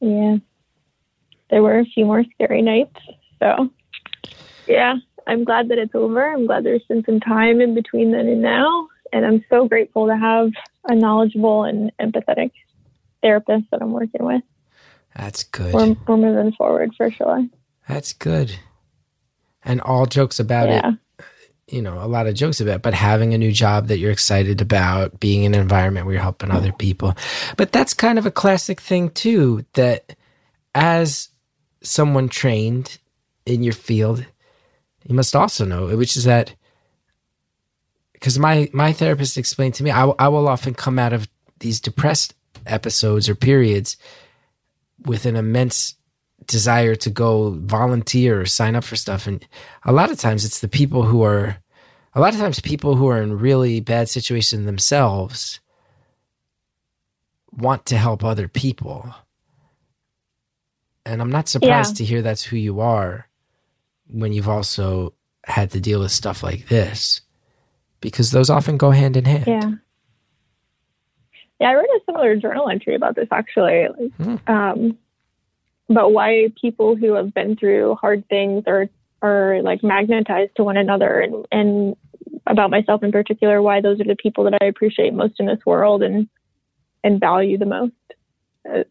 [0.00, 0.36] Yeah.
[1.50, 2.96] There were a few more scary nights.
[3.40, 3.70] So,
[4.66, 4.96] yeah.
[5.26, 6.32] I'm glad that it's over.
[6.32, 8.88] I'm glad there's been some time in between then and now.
[9.12, 10.50] And I'm so grateful to have
[10.88, 12.52] a knowledgeable and empathetic
[13.22, 14.42] therapist that I'm working with.
[15.16, 15.72] That's good.
[15.72, 17.46] We're, we're moving forward for sure.
[17.88, 18.56] That's good.
[19.64, 20.90] And all jokes about Yeah.
[20.90, 21.24] it,
[21.74, 24.12] you know, a lot of jokes about, it, but having a new job that you're
[24.12, 27.14] excited about, being in an environment where you're helping other people.
[27.56, 30.14] But that's kind of a classic thing too, that
[30.74, 31.30] as
[31.82, 32.98] someone trained
[33.44, 34.24] in your field,
[35.08, 36.54] you must also know, which is that
[38.12, 41.28] because my my therapist explained to me, I, will- I will often come out of
[41.60, 42.34] these depressed
[42.66, 43.96] episodes or periods
[45.04, 45.94] with an immense
[46.46, 49.46] desire to go volunteer or sign up for stuff, and
[49.84, 51.58] a lot of times it's the people who are,
[52.14, 55.60] a lot of times people who are in really bad situations themselves
[57.52, 59.14] want to help other people.
[61.04, 63.28] And I'm not surprised to hear that's who you are
[64.08, 65.12] when you've also
[65.44, 67.20] had to deal with stuff like this
[68.00, 69.44] because those often go hand in hand.
[69.46, 69.70] Yeah.
[71.60, 73.88] Yeah, I wrote a similar journal entry about this actually.
[73.88, 74.36] like, Hmm.
[74.46, 74.98] Um,
[75.88, 78.88] about why people who have been through hard things are
[79.22, 81.96] are like magnetized to one another, and and
[82.46, 85.64] about myself in particular, why those are the people that I appreciate most in this
[85.64, 86.28] world and
[87.04, 87.92] and value the most.
[88.68, 88.82] Uh,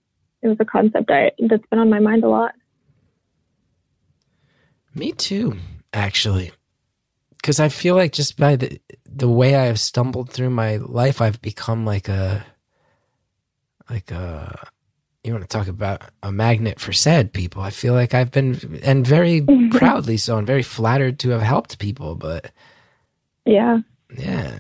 [0.41, 2.53] It was a concept I that's been on my mind a lot.
[4.95, 5.57] Me too,
[5.93, 6.51] actually.
[7.37, 11.21] Because I feel like just by the the way I have stumbled through my life,
[11.21, 12.45] I've become like a
[13.89, 14.67] like a
[15.23, 17.61] you want to talk about a magnet for sad people.
[17.61, 19.77] I feel like I've been and very mm-hmm.
[19.77, 22.51] proudly so and very flattered to have helped people, but
[23.45, 23.79] Yeah.
[24.17, 24.59] yeah.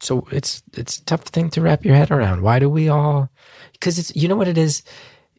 [0.00, 2.42] So it's it's a tough thing to wrap your head around.
[2.42, 3.30] Why do we all
[3.80, 4.82] cuz it's you know what it is?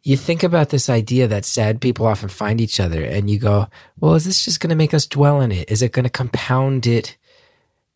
[0.06, 3.68] You think about this idea that sad people often find each other and you go,
[3.98, 5.72] "Well, is this just going to make us dwell in it?
[5.72, 7.18] Is it going to compound it?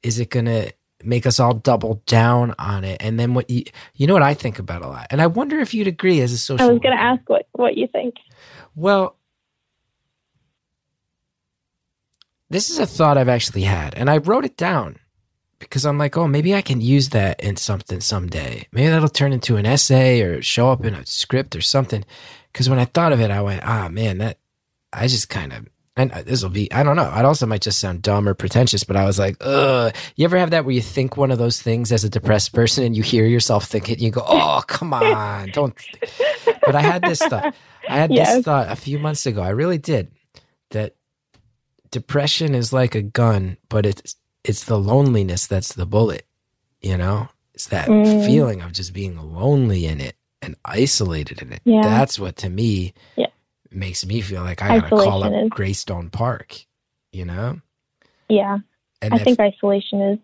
[0.04, 0.72] Is it going to
[1.04, 4.34] make us all double down on it?" And then what you you know what I
[4.34, 5.08] think about a lot.
[5.10, 7.46] And I wonder if you'd agree as a social I was going to ask what
[7.52, 8.16] what you think.
[8.74, 9.18] Well,
[12.50, 15.00] this is a thought I've actually had, and I wrote it down
[15.60, 18.68] because I'm like, oh, maybe I can use that in something someday.
[18.72, 22.04] Maybe that'll turn into an essay or show up in a script or something.
[22.52, 24.38] Because when I thought of it, I went, ah, man, that
[24.94, 25.68] I just kind of.
[25.96, 27.12] And this will be, I don't know.
[27.12, 29.96] It also might just sound dumb or pretentious, but I was like, ugh.
[30.16, 32.84] You ever have that where you think one of those things as a depressed person
[32.84, 35.76] and you hear yourself think it and you go, oh, come on, don't.
[36.66, 37.56] But I had this thought.
[37.90, 38.36] I had Yes.
[38.36, 39.42] this thought a few months ago.
[39.42, 40.12] I really did.
[40.72, 40.96] That
[41.92, 44.16] depression is like a gun, but it's
[44.48, 46.26] it's the loneliness that's the bullet.
[46.82, 48.26] You know, it's that Mm.
[48.26, 51.62] feeling of just being lonely in it and isolated in it.
[51.66, 51.82] Yeah.
[51.82, 53.28] That's what to me Yeah.
[53.72, 56.66] makes me feel like I gotta call up is- Greystone Park.
[57.12, 57.62] You know,
[58.30, 58.60] Yeah.
[59.02, 60.20] and I think isolation is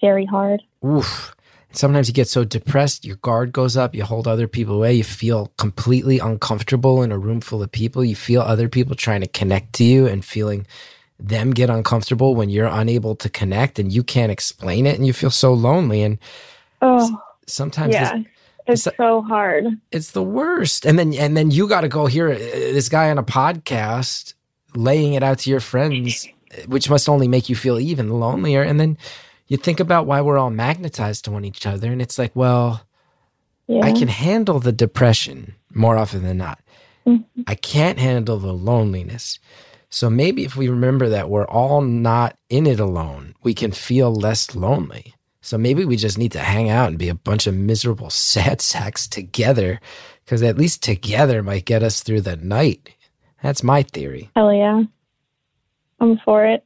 [0.00, 0.62] very hard.
[0.84, 1.34] oof.
[1.72, 5.02] Sometimes you get so depressed, your guard goes up, you hold other people away, you
[5.04, 8.04] feel completely uncomfortable in a room full of people.
[8.04, 10.66] You feel other people trying to connect to you and feeling
[11.20, 15.12] them get uncomfortable when you're unable to connect and you can't explain it and you
[15.12, 16.02] feel so lonely.
[16.02, 16.18] And
[16.82, 18.22] Oh, sometimes this- yeah.
[18.66, 19.64] It's it's- so hard.
[19.92, 20.86] it's the worst.
[20.86, 24.34] And then and then you got to go hear uh, this guy on a podcast
[24.74, 26.26] laying it out to your friends,
[26.66, 28.62] which must only make you feel even lonelier.
[28.62, 28.96] And then
[29.48, 32.80] you think about why we're all magnetized to one each other, and it's like, well,
[33.68, 33.84] Yeah.
[33.84, 36.58] I can handle the depression more often than not.
[37.06, 37.24] Mhm.
[37.46, 39.38] I can't handle the loneliness.
[39.94, 44.12] So maybe if we remember that we're all not in it alone, we can feel
[44.12, 45.14] less lonely.
[45.40, 48.60] So maybe we just need to hang out and be a bunch of miserable sad
[48.60, 49.80] sacks together
[50.24, 52.90] because at least together might get us through the night.
[53.40, 54.30] That's my theory.
[54.34, 54.82] Hell yeah.
[56.00, 56.64] I'm for it.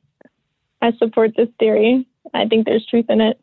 [0.81, 2.07] I support this theory.
[2.33, 3.39] I think there's truth in it.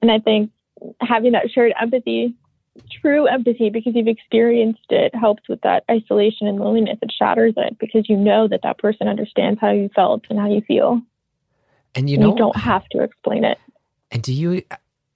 [0.00, 0.52] And I think
[1.00, 2.36] having that shared empathy,
[3.00, 6.98] true empathy, because you've experienced it, helps with that isolation and loneliness.
[7.02, 10.48] It shatters it because you know that that person understands how you felt and how
[10.48, 11.00] you feel.
[11.94, 13.58] And you know, you don't have to explain it.
[14.10, 14.62] And do you?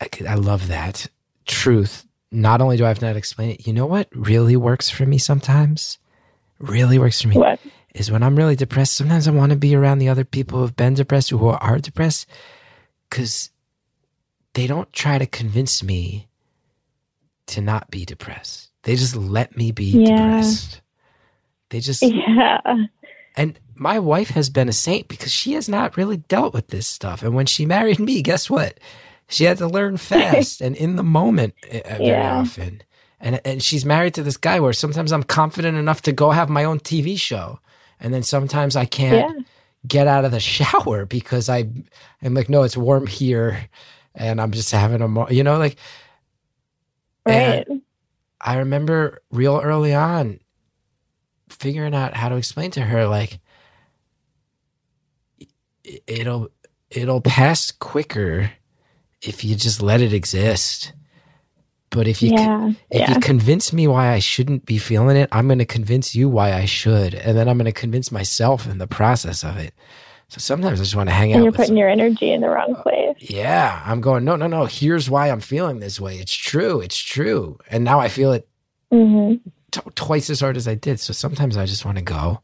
[0.01, 1.07] I, love that
[1.47, 2.07] truth.
[2.33, 5.05] Not only do I have to not explain it, you know what really works for
[5.05, 5.99] me sometimes?
[6.59, 7.61] Really works for me What?
[7.95, 8.97] is when I'm really depressed.
[8.97, 11.49] Sometimes I want to be around the other people who have been depressed or who
[11.49, 12.27] are depressed
[13.09, 13.51] because
[14.55, 16.29] they don't try to convince me
[17.51, 18.71] to not be depressed.
[18.85, 20.17] They just let me be Yeah.
[20.17, 20.81] depressed.
[21.71, 22.59] They just Yeah.
[23.37, 26.87] and my wife has been a saint because she has not really dealt with this
[26.87, 27.23] stuff.
[27.23, 28.79] And when she married me, guess what?
[29.29, 32.39] She had to learn fast and in the moment uh, very Yeah.
[32.41, 32.83] often.
[33.21, 36.49] And and she's married to this guy where sometimes I'm confident enough to go have
[36.49, 37.61] my own TV show,
[38.01, 39.43] and then sometimes I can't Yeah.
[39.87, 41.69] get out of the shower because I
[42.23, 43.69] I'm like, no, it's warm here,
[44.15, 45.77] and I'm just having a mo- you know like.
[47.27, 47.65] Right.
[47.69, 47.83] And
[48.41, 50.41] I remember real early on
[51.51, 53.41] figuring out how to explain to her like
[56.07, 56.51] it'll
[56.91, 58.53] it'll pass quicker
[59.23, 60.93] if you just let it exist.
[61.91, 62.73] But if you yeah.
[62.91, 63.11] if Yeah.
[63.11, 66.53] you convince me why I shouldn't be feeling it, I'm going to convince you why
[66.55, 69.75] I should, and then I'm going to convince myself in the process of it.
[70.31, 71.37] So sometimes I just want to hang out.
[71.37, 73.17] And out you're putting your energy in the wrong place.
[73.19, 74.65] yeah, I'm going, no, no, no.
[74.65, 76.19] Here's why I'm feeling this way.
[76.19, 76.81] It's true.
[76.81, 77.59] It's true.
[77.69, 78.49] And now I feel it
[78.91, 79.35] hmm
[79.73, 81.01] t- twice as hard as I did.
[81.01, 82.41] So sometimes I just want to go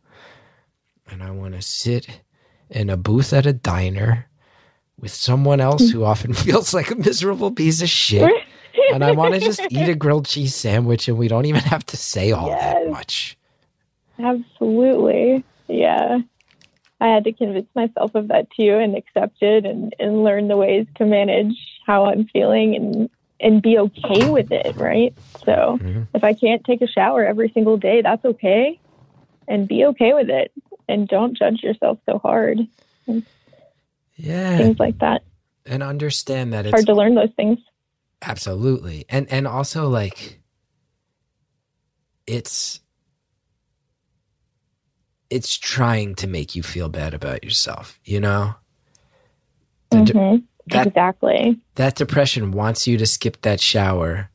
[1.09, 2.21] and I want to sit
[2.71, 4.29] in a booth at a diner
[4.99, 8.31] with someone else who often feels like a miserable piece of shit.
[8.93, 11.87] And I want to just eat a grilled cheese sandwich and we don't even have
[11.87, 13.37] to say all that much.
[14.19, 15.45] Absolutely.
[15.69, 16.19] Yeah.
[17.01, 20.57] I had to convince myself of that too and accept it and, and learn the
[20.57, 21.55] ways to manage
[21.87, 25.15] how I'm feeling and, and be okay with it, right?
[25.45, 26.09] So Mhm.
[26.15, 28.81] if I can't take a shower every single day, that's okay.
[29.49, 30.53] And be okay with it.
[30.89, 32.61] And don't judge yourself so hard.
[34.17, 34.57] Yeah.
[34.57, 35.23] Things like that.
[35.67, 37.59] And understand that it's hard to learn those things.
[38.23, 39.05] Absolutely.
[39.09, 40.41] And and also like
[42.27, 42.81] it's
[45.31, 48.55] it's trying to make you feel bad about yourself, you know?
[49.91, 50.37] The de- hmm
[50.69, 51.59] that- exactly.
[51.77, 54.31] that depression wants you to skip that shower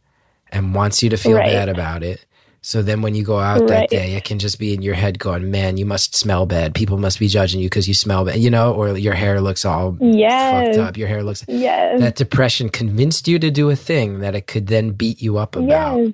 [0.50, 1.52] and wants you to feel Right.
[1.52, 2.26] bad about it.
[2.62, 5.18] So then when you go out that day, it can just be in your head
[5.18, 6.76] going, "Man, you must smell bad.
[6.76, 9.66] People must be judging you because you smell bad." You know, or your hair looks
[9.66, 10.68] all Yes.
[10.68, 10.96] fucked up.
[10.98, 12.00] Your hair looks Yes.
[12.00, 15.56] that depression convinced you to do a thing that it could then beat you up
[15.56, 15.98] about.
[15.98, 16.14] yes.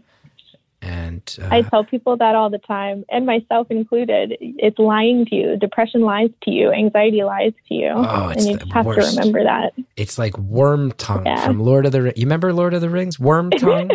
[0.82, 4.38] And uh, I tell people that all the time, and myself included.
[4.40, 5.58] It's lying to you.
[5.58, 6.72] Depression lies to you.
[6.72, 7.92] Anxiety lies to you.
[7.96, 9.16] Oh, it's and you the just have worst.
[9.16, 9.74] to remember that.
[9.96, 11.44] It's like Wormtongue Yeah.
[11.46, 12.18] from Lord of the Rings.
[12.18, 13.20] You remember Lord of the Rings?
[13.20, 13.90] Worm tongue.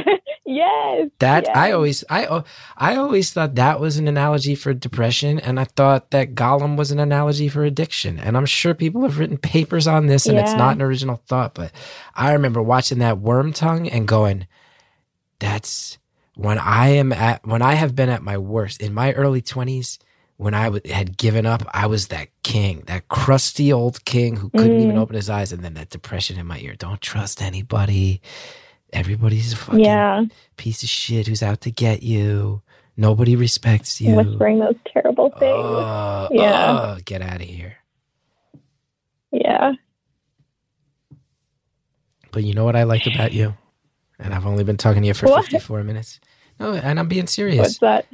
[0.44, 1.08] yes.
[1.20, 5.60] That I always I al- I always thought that was an analogy for depression, and
[5.60, 8.18] I thought that Gollum was an analogy for addiction.
[8.18, 11.54] And I'm sure people have written papers on this, and it's not an original thought.
[11.54, 11.70] But
[12.16, 14.48] I remember watching that Wormtongue and going,
[15.38, 15.98] "That's
[16.34, 19.98] when I am at when I have been at my worst in my early 20s."
[20.38, 24.50] When I w- had given up, I was that king, that crusty old king who
[24.50, 24.98] couldn't even Mm.
[24.98, 26.74] open his eyes, and then that depression in my ear.
[26.76, 28.20] Don't trust anybody.
[28.92, 30.24] Everybody's a fucking Yeah.
[30.56, 32.62] piece of shit who's out to get you.
[32.96, 34.16] Nobody respects you.
[34.16, 35.52] Whispering those terrible things.
[35.54, 36.94] Oh, Yeah.
[36.96, 37.76] oh, get out of here.
[39.30, 39.72] yeah.
[42.32, 43.54] But you know what I like about you?
[44.22, 45.44] And I've only been talking to you for What?
[45.46, 46.20] 54 minutes.
[46.60, 47.58] No, and I'm being serious.
[47.58, 48.06] What's that?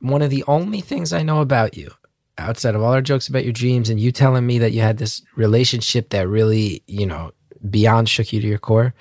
[0.00, 1.90] One of the only things I know about you,
[2.36, 4.98] outside of all our jokes about your dreams and you telling me that you had
[4.98, 7.32] this relationship that really, you know,
[7.70, 8.92] beyond shook you to your core,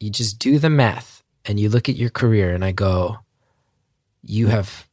[0.00, 3.18] you just do the math and you look at your career and I go,
[4.22, 4.88] you have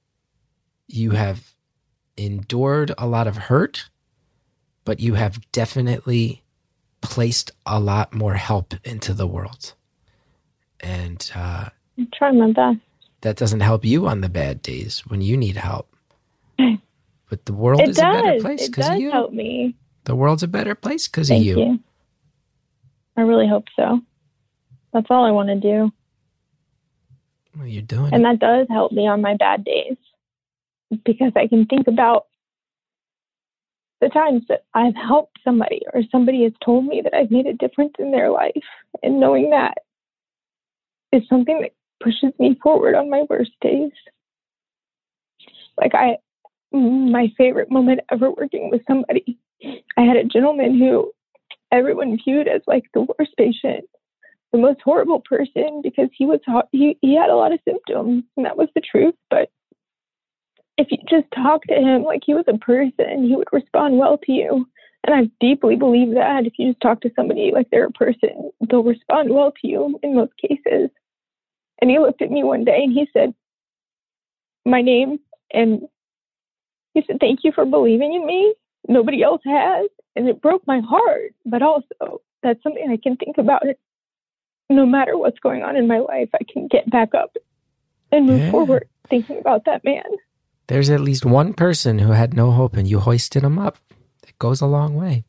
[0.88, 1.54] you have
[2.18, 3.90] endured a lot of hurt,
[4.84, 6.44] but you have definitely
[7.02, 9.74] placed a lot more help into the world.
[10.80, 12.80] And uh, I'm trying my best.
[13.22, 15.88] that doesn't help you on the bad days when you need help.
[17.30, 19.10] But the world It is a better place because of you.
[19.12, 19.76] help me.
[20.04, 21.60] The world's a better place because of you.
[21.60, 21.80] you.
[23.16, 24.02] I really hope so.
[24.92, 25.92] That's all I want to do.
[27.58, 28.26] Well, you're doing And it.
[28.26, 29.96] that does help me on my bad days
[31.06, 32.26] because I can think about
[34.02, 37.54] the times that I've helped somebody or somebody has told me that I've made a
[37.54, 38.64] difference in their life.
[39.04, 39.78] And knowing that
[41.12, 41.72] is something that
[42.04, 43.92] pushes me forward on my worst days.
[45.78, 46.18] Like, I,
[46.72, 49.38] my favorite moment ever working with somebody,
[49.98, 51.12] I had a gentleman who
[51.72, 53.86] everyone viewed as like the worst patient
[54.52, 56.40] the most horrible person because he was
[56.72, 59.50] he he had a lot of symptoms and that was the truth but
[60.82, 64.18] if you just talk to him like he was a person he would respond well
[64.18, 64.68] to you.
[65.06, 68.52] And i deeply believe that if you just talk to somebody like they're a person
[68.70, 70.90] they'll respond well to you in most cases.
[71.82, 73.34] And he looked at me one day and he said
[74.66, 75.20] my name
[75.54, 75.82] and
[76.94, 78.54] he said thank you for believing in me.
[78.88, 79.88] Nobody else has.
[80.16, 83.64] And it broke my heart but also that's something i can think about.
[84.70, 87.36] No matter what's going on in my life, I can get back up
[88.12, 88.52] and move Yeah.
[88.52, 90.04] forward thinking about that man.
[90.68, 93.78] There's at least one person who had no hope and you hoisted him up.
[94.28, 95.26] It goes a long way.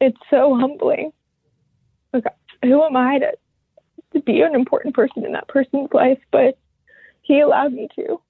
[0.00, 1.12] It's so humbling.
[2.12, 2.24] Like,
[2.62, 3.32] who am I to,
[4.14, 6.18] to be an important person in that person's life?
[6.32, 6.58] But
[7.22, 8.20] he allowed me to.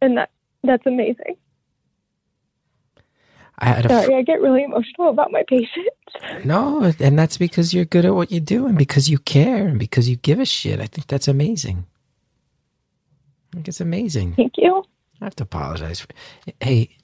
[0.00, 0.30] And that
[0.62, 1.36] that's amazing.
[3.58, 6.44] I had a fr- Sorry, I get really emotional about my patients.
[6.44, 9.78] no, and that's because you're good at what you do, and because you care, and
[9.78, 10.80] because you give a shit.
[10.80, 11.84] I think that's amazing.
[13.52, 14.34] I think it's amazing.
[14.34, 14.84] Thank you.
[15.20, 16.06] I have to apologize.
[16.60, 16.96] Hey,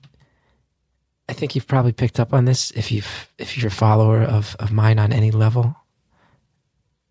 [1.28, 4.57] I think you've probably picked up on this if you've if you're a follower of
[4.61, 5.74] of mine on any level.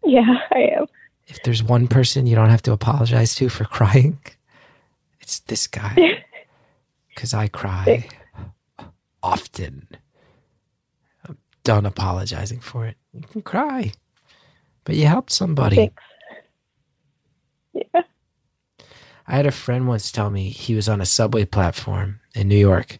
[0.04, 0.86] Yeah, I am.
[1.28, 4.20] If there's one person you don't have to apologize to for crying,
[5.20, 5.96] it's this guy.
[7.16, 8.10] Because I cry
[9.24, 9.88] often.
[11.26, 12.98] I'm done apologizing for it.
[13.14, 13.94] You can cry,
[14.84, 15.78] but you helped somebody.
[15.78, 16.04] Thanks.
[17.74, 18.02] Yeah.
[19.28, 22.58] I had a friend once tell me he was on a subway platform in New
[22.58, 23.00] York,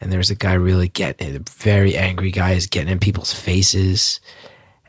[0.00, 3.32] and there was a guy really getting a very angry guy is getting in people's
[3.32, 4.20] faces,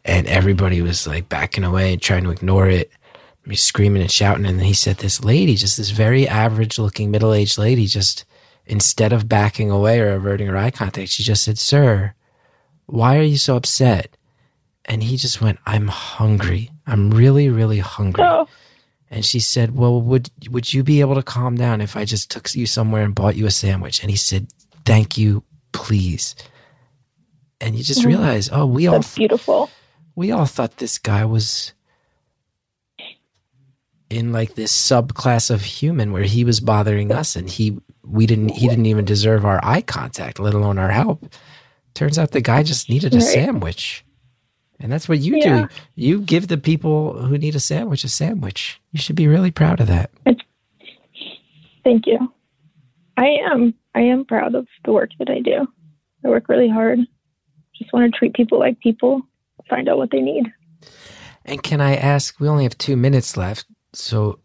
[0.04, 2.92] and everybody was like backing away and trying to ignore it.
[3.48, 7.58] He's screaming and shouting, and then he said, "This lady, just this very average-looking middle-aged
[7.58, 8.26] lady, just
[8.66, 12.14] instead of backing away or averting her eye contact, she just said, "Sir,
[12.88, 14.18] why are you so upset?"
[14.86, 16.72] And he just went, "I'm hungry.
[16.86, 18.48] I'm really, really hungry." Oh,
[19.16, 22.30] And she said, "Well, would would you be able to calm down if I just
[22.30, 24.48] took you somewhere and bought you a sandwich?" And he said,
[24.86, 26.36] "Thank you, please."
[27.62, 28.08] And you just Mhm.
[28.08, 29.72] realize, oh, we all that's beautiful.
[30.16, 31.72] we all thought this guy was
[34.10, 38.50] in like this subclass of human where he was bothering us and he we didn't
[38.50, 41.26] he didn't even deserve our eye contact, let alone our help.
[41.96, 43.26] Turns out the guy just needed a Right.
[43.26, 44.05] sandwich.
[44.80, 45.68] And that's what you Yeah.
[45.68, 45.76] do.
[45.96, 48.82] You give the people who need a sandwich a sandwich.
[48.92, 50.12] You should be really proud of that.
[51.84, 52.34] Thank you.
[53.18, 53.74] I am.
[53.94, 55.68] I am proud of the work that I do.
[56.26, 57.00] I work really hard.
[57.78, 59.22] Just want to treat people like people,
[59.70, 60.52] find out what they need.
[61.46, 64.40] And can I ask, we only have two minutes left, so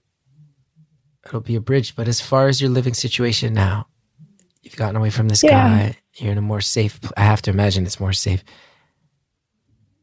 [1.26, 3.87] it'll be a bridge, but as far as your living situation now,
[4.62, 5.51] you've gotten away from this Yeah.
[5.51, 8.45] guy, you're in a more safe, I have to imagine it's more safe.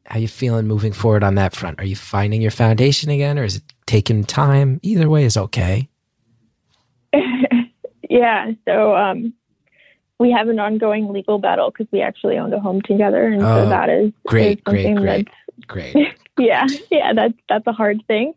[0.07, 1.81] How are you feeling moving forward on that front?
[1.81, 4.79] Are you finding your foundation again, or is it taking time?
[4.81, 5.89] Either way is okay.
[8.09, 8.51] yeah.
[8.63, 9.33] So um,
[10.17, 13.63] we have an ongoing legal battle because we actually owned a home together, and Oh,
[13.63, 15.27] so that is great, is something great,
[15.67, 15.95] Great.
[16.39, 18.33] yeah, yeah, that's that's a hard thing.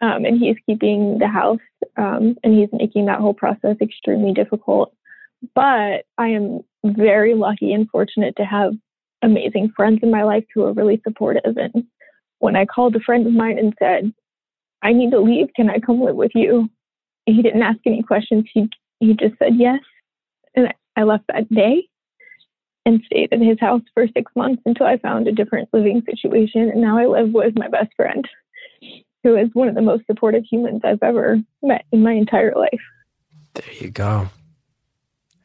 [0.00, 1.60] Um, and he's keeping the house,
[1.98, 4.94] um, and he's making that whole process extremely difficult.
[5.54, 8.72] But I am very lucky and fortunate to have
[9.22, 11.56] amazing friends in my life who are really supportive.
[11.56, 11.84] And
[12.38, 14.12] when I called a friend of mine and said,
[14.82, 16.68] "I need to leave, can I come live with you?"
[17.26, 18.44] He didn't ask any questions.
[18.52, 18.68] He
[19.00, 19.80] he just said yes,
[20.54, 21.88] and I- I left that day
[22.84, 26.68] and stayed at his house for six months until I found a different living situation.
[26.70, 28.28] And now I live with my best friend,
[29.22, 32.80] who is one of the most supportive humans I've ever met in my entire life.
[33.54, 34.28] There you go.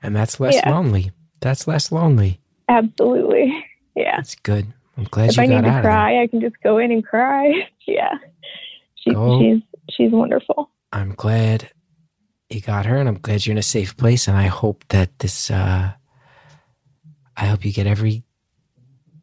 [0.01, 0.69] And that's less Yeah.
[0.71, 1.11] lonely.
[1.41, 2.39] That's less lonely.
[2.69, 3.53] Absolutely.
[3.97, 4.19] Yeah.
[4.19, 4.67] It's good.
[4.95, 5.71] I'm glad if you I got out of there.
[5.71, 7.51] I need to cry, I can just go in and cry.
[7.87, 8.13] yeah.
[8.95, 10.69] She, she's she's wonderful.
[10.93, 11.71] I'm glad
[12.49, 14.27] you got her, and I'm glad you're in a safe place.
[14.27, 15.91] And I hope that this, uh,
[17.35, 18.23] I hope you get every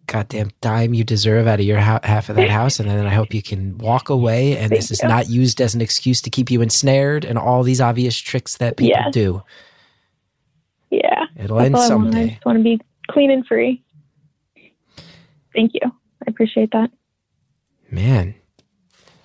[0.06, 2.78] goddamn dime you deserve out of your ha- half of that house.
[2.80, 5.08] And then I hope you can walk away, and this is you.
[5.08, 8.76] not used as an excuse to keep you ensnared and all these obvious tricks that
[8.76, 9.12] people Yes.
[9.14, 9.42] do.
[10.90, 11.24] Yeah.
[11.36, 12.18] It'll That's end someday.
[12.18, 12.22] I.
[12.22, 13.82] I just want to be clean and free.
[15.54, 15.80] Thank you.
[15.84, 16.90] I appreciate that.
[17.90, 18.34] Man,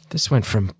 [0.10, 0.72] this went from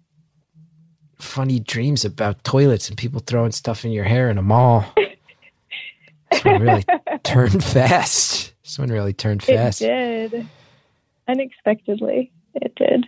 [1.18, 4.86] funny dreams about toilets and people throwing stuff in your hair in a mall.
[6.32, 6.86] This one really
[7.24, 8.54] turned fast.
[8.64, 9.82] This one really turned fast.
[9.82, 10.48] It did.
[11.28, 13.06] Unexpectedly, it did.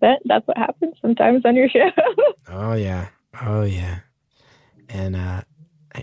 [0.00, 1.90] But that's what happens sometimes on your show.
[2.48, 3.08] Oh yeah.
[3.42, 4.00] Oh yeah.
[4.88, 5.42] And uh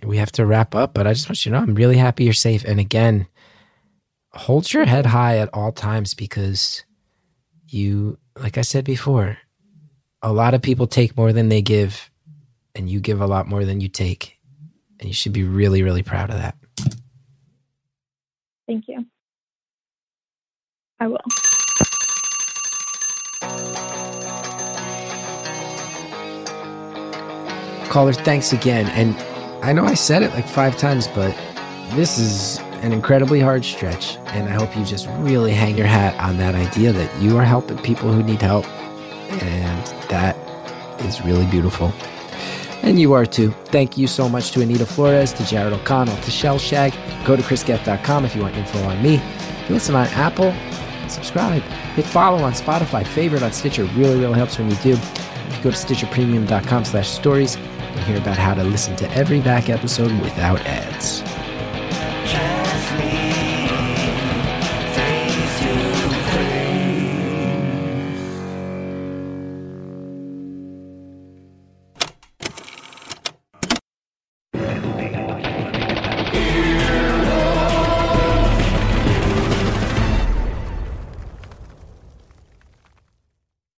[0.03, 2.23] we have to wrap up, but I just want you to know I'm really happy
[2.23, 2.63] you're safe.
[2.63, 3.27] And again,
[4.33, 6.83] hold your head high at all times because
[7.67, 9.37] you like I said before,
[10.21, 12.09] a lot of people take more than they give,
[12.75, 14.37] and you give a lot more than you take.
[14.99, 16.55] And you should be really, really proud of that.
[18.67, 19.05] Thank you.
[20.99, 21.17] I will.
[27.89, 28.87] Caller, thanks again.
[28.89, 29.15] And
[29.65, 31.35] I know I said it like five times, but
[31.95, 34.17] this is an incredibly hard stretch.
[34.27, 37.45] And I hope you just really hang your hat on that idea that you are
[37.45, 38.67] helping people who need help.
[39.29, 40.35] And that
[41.01, 41.93] is really beautiful.
[42.83, 43.51] And you are too.
[43.65, 46.93] Thank you so much to Anita Flores, to Jared O'Connell, to Shell Shag.
[47.25, 49.15] Go to chrisgeth.com if you want info on me.
[49.15, 50.53] If you listen on Apple,
[51.07, 51.61] subscribe.
[51.95, 53.05] Hit follow on Spotify.
[53.05, 54.93] Favorite on Stitcher really, really helps when you do.
[54.93, 59.41] If you go to stitcherpremium.com slash stories, you'll hear about how to listen to every
[59.41, 61.21] back episode without ads.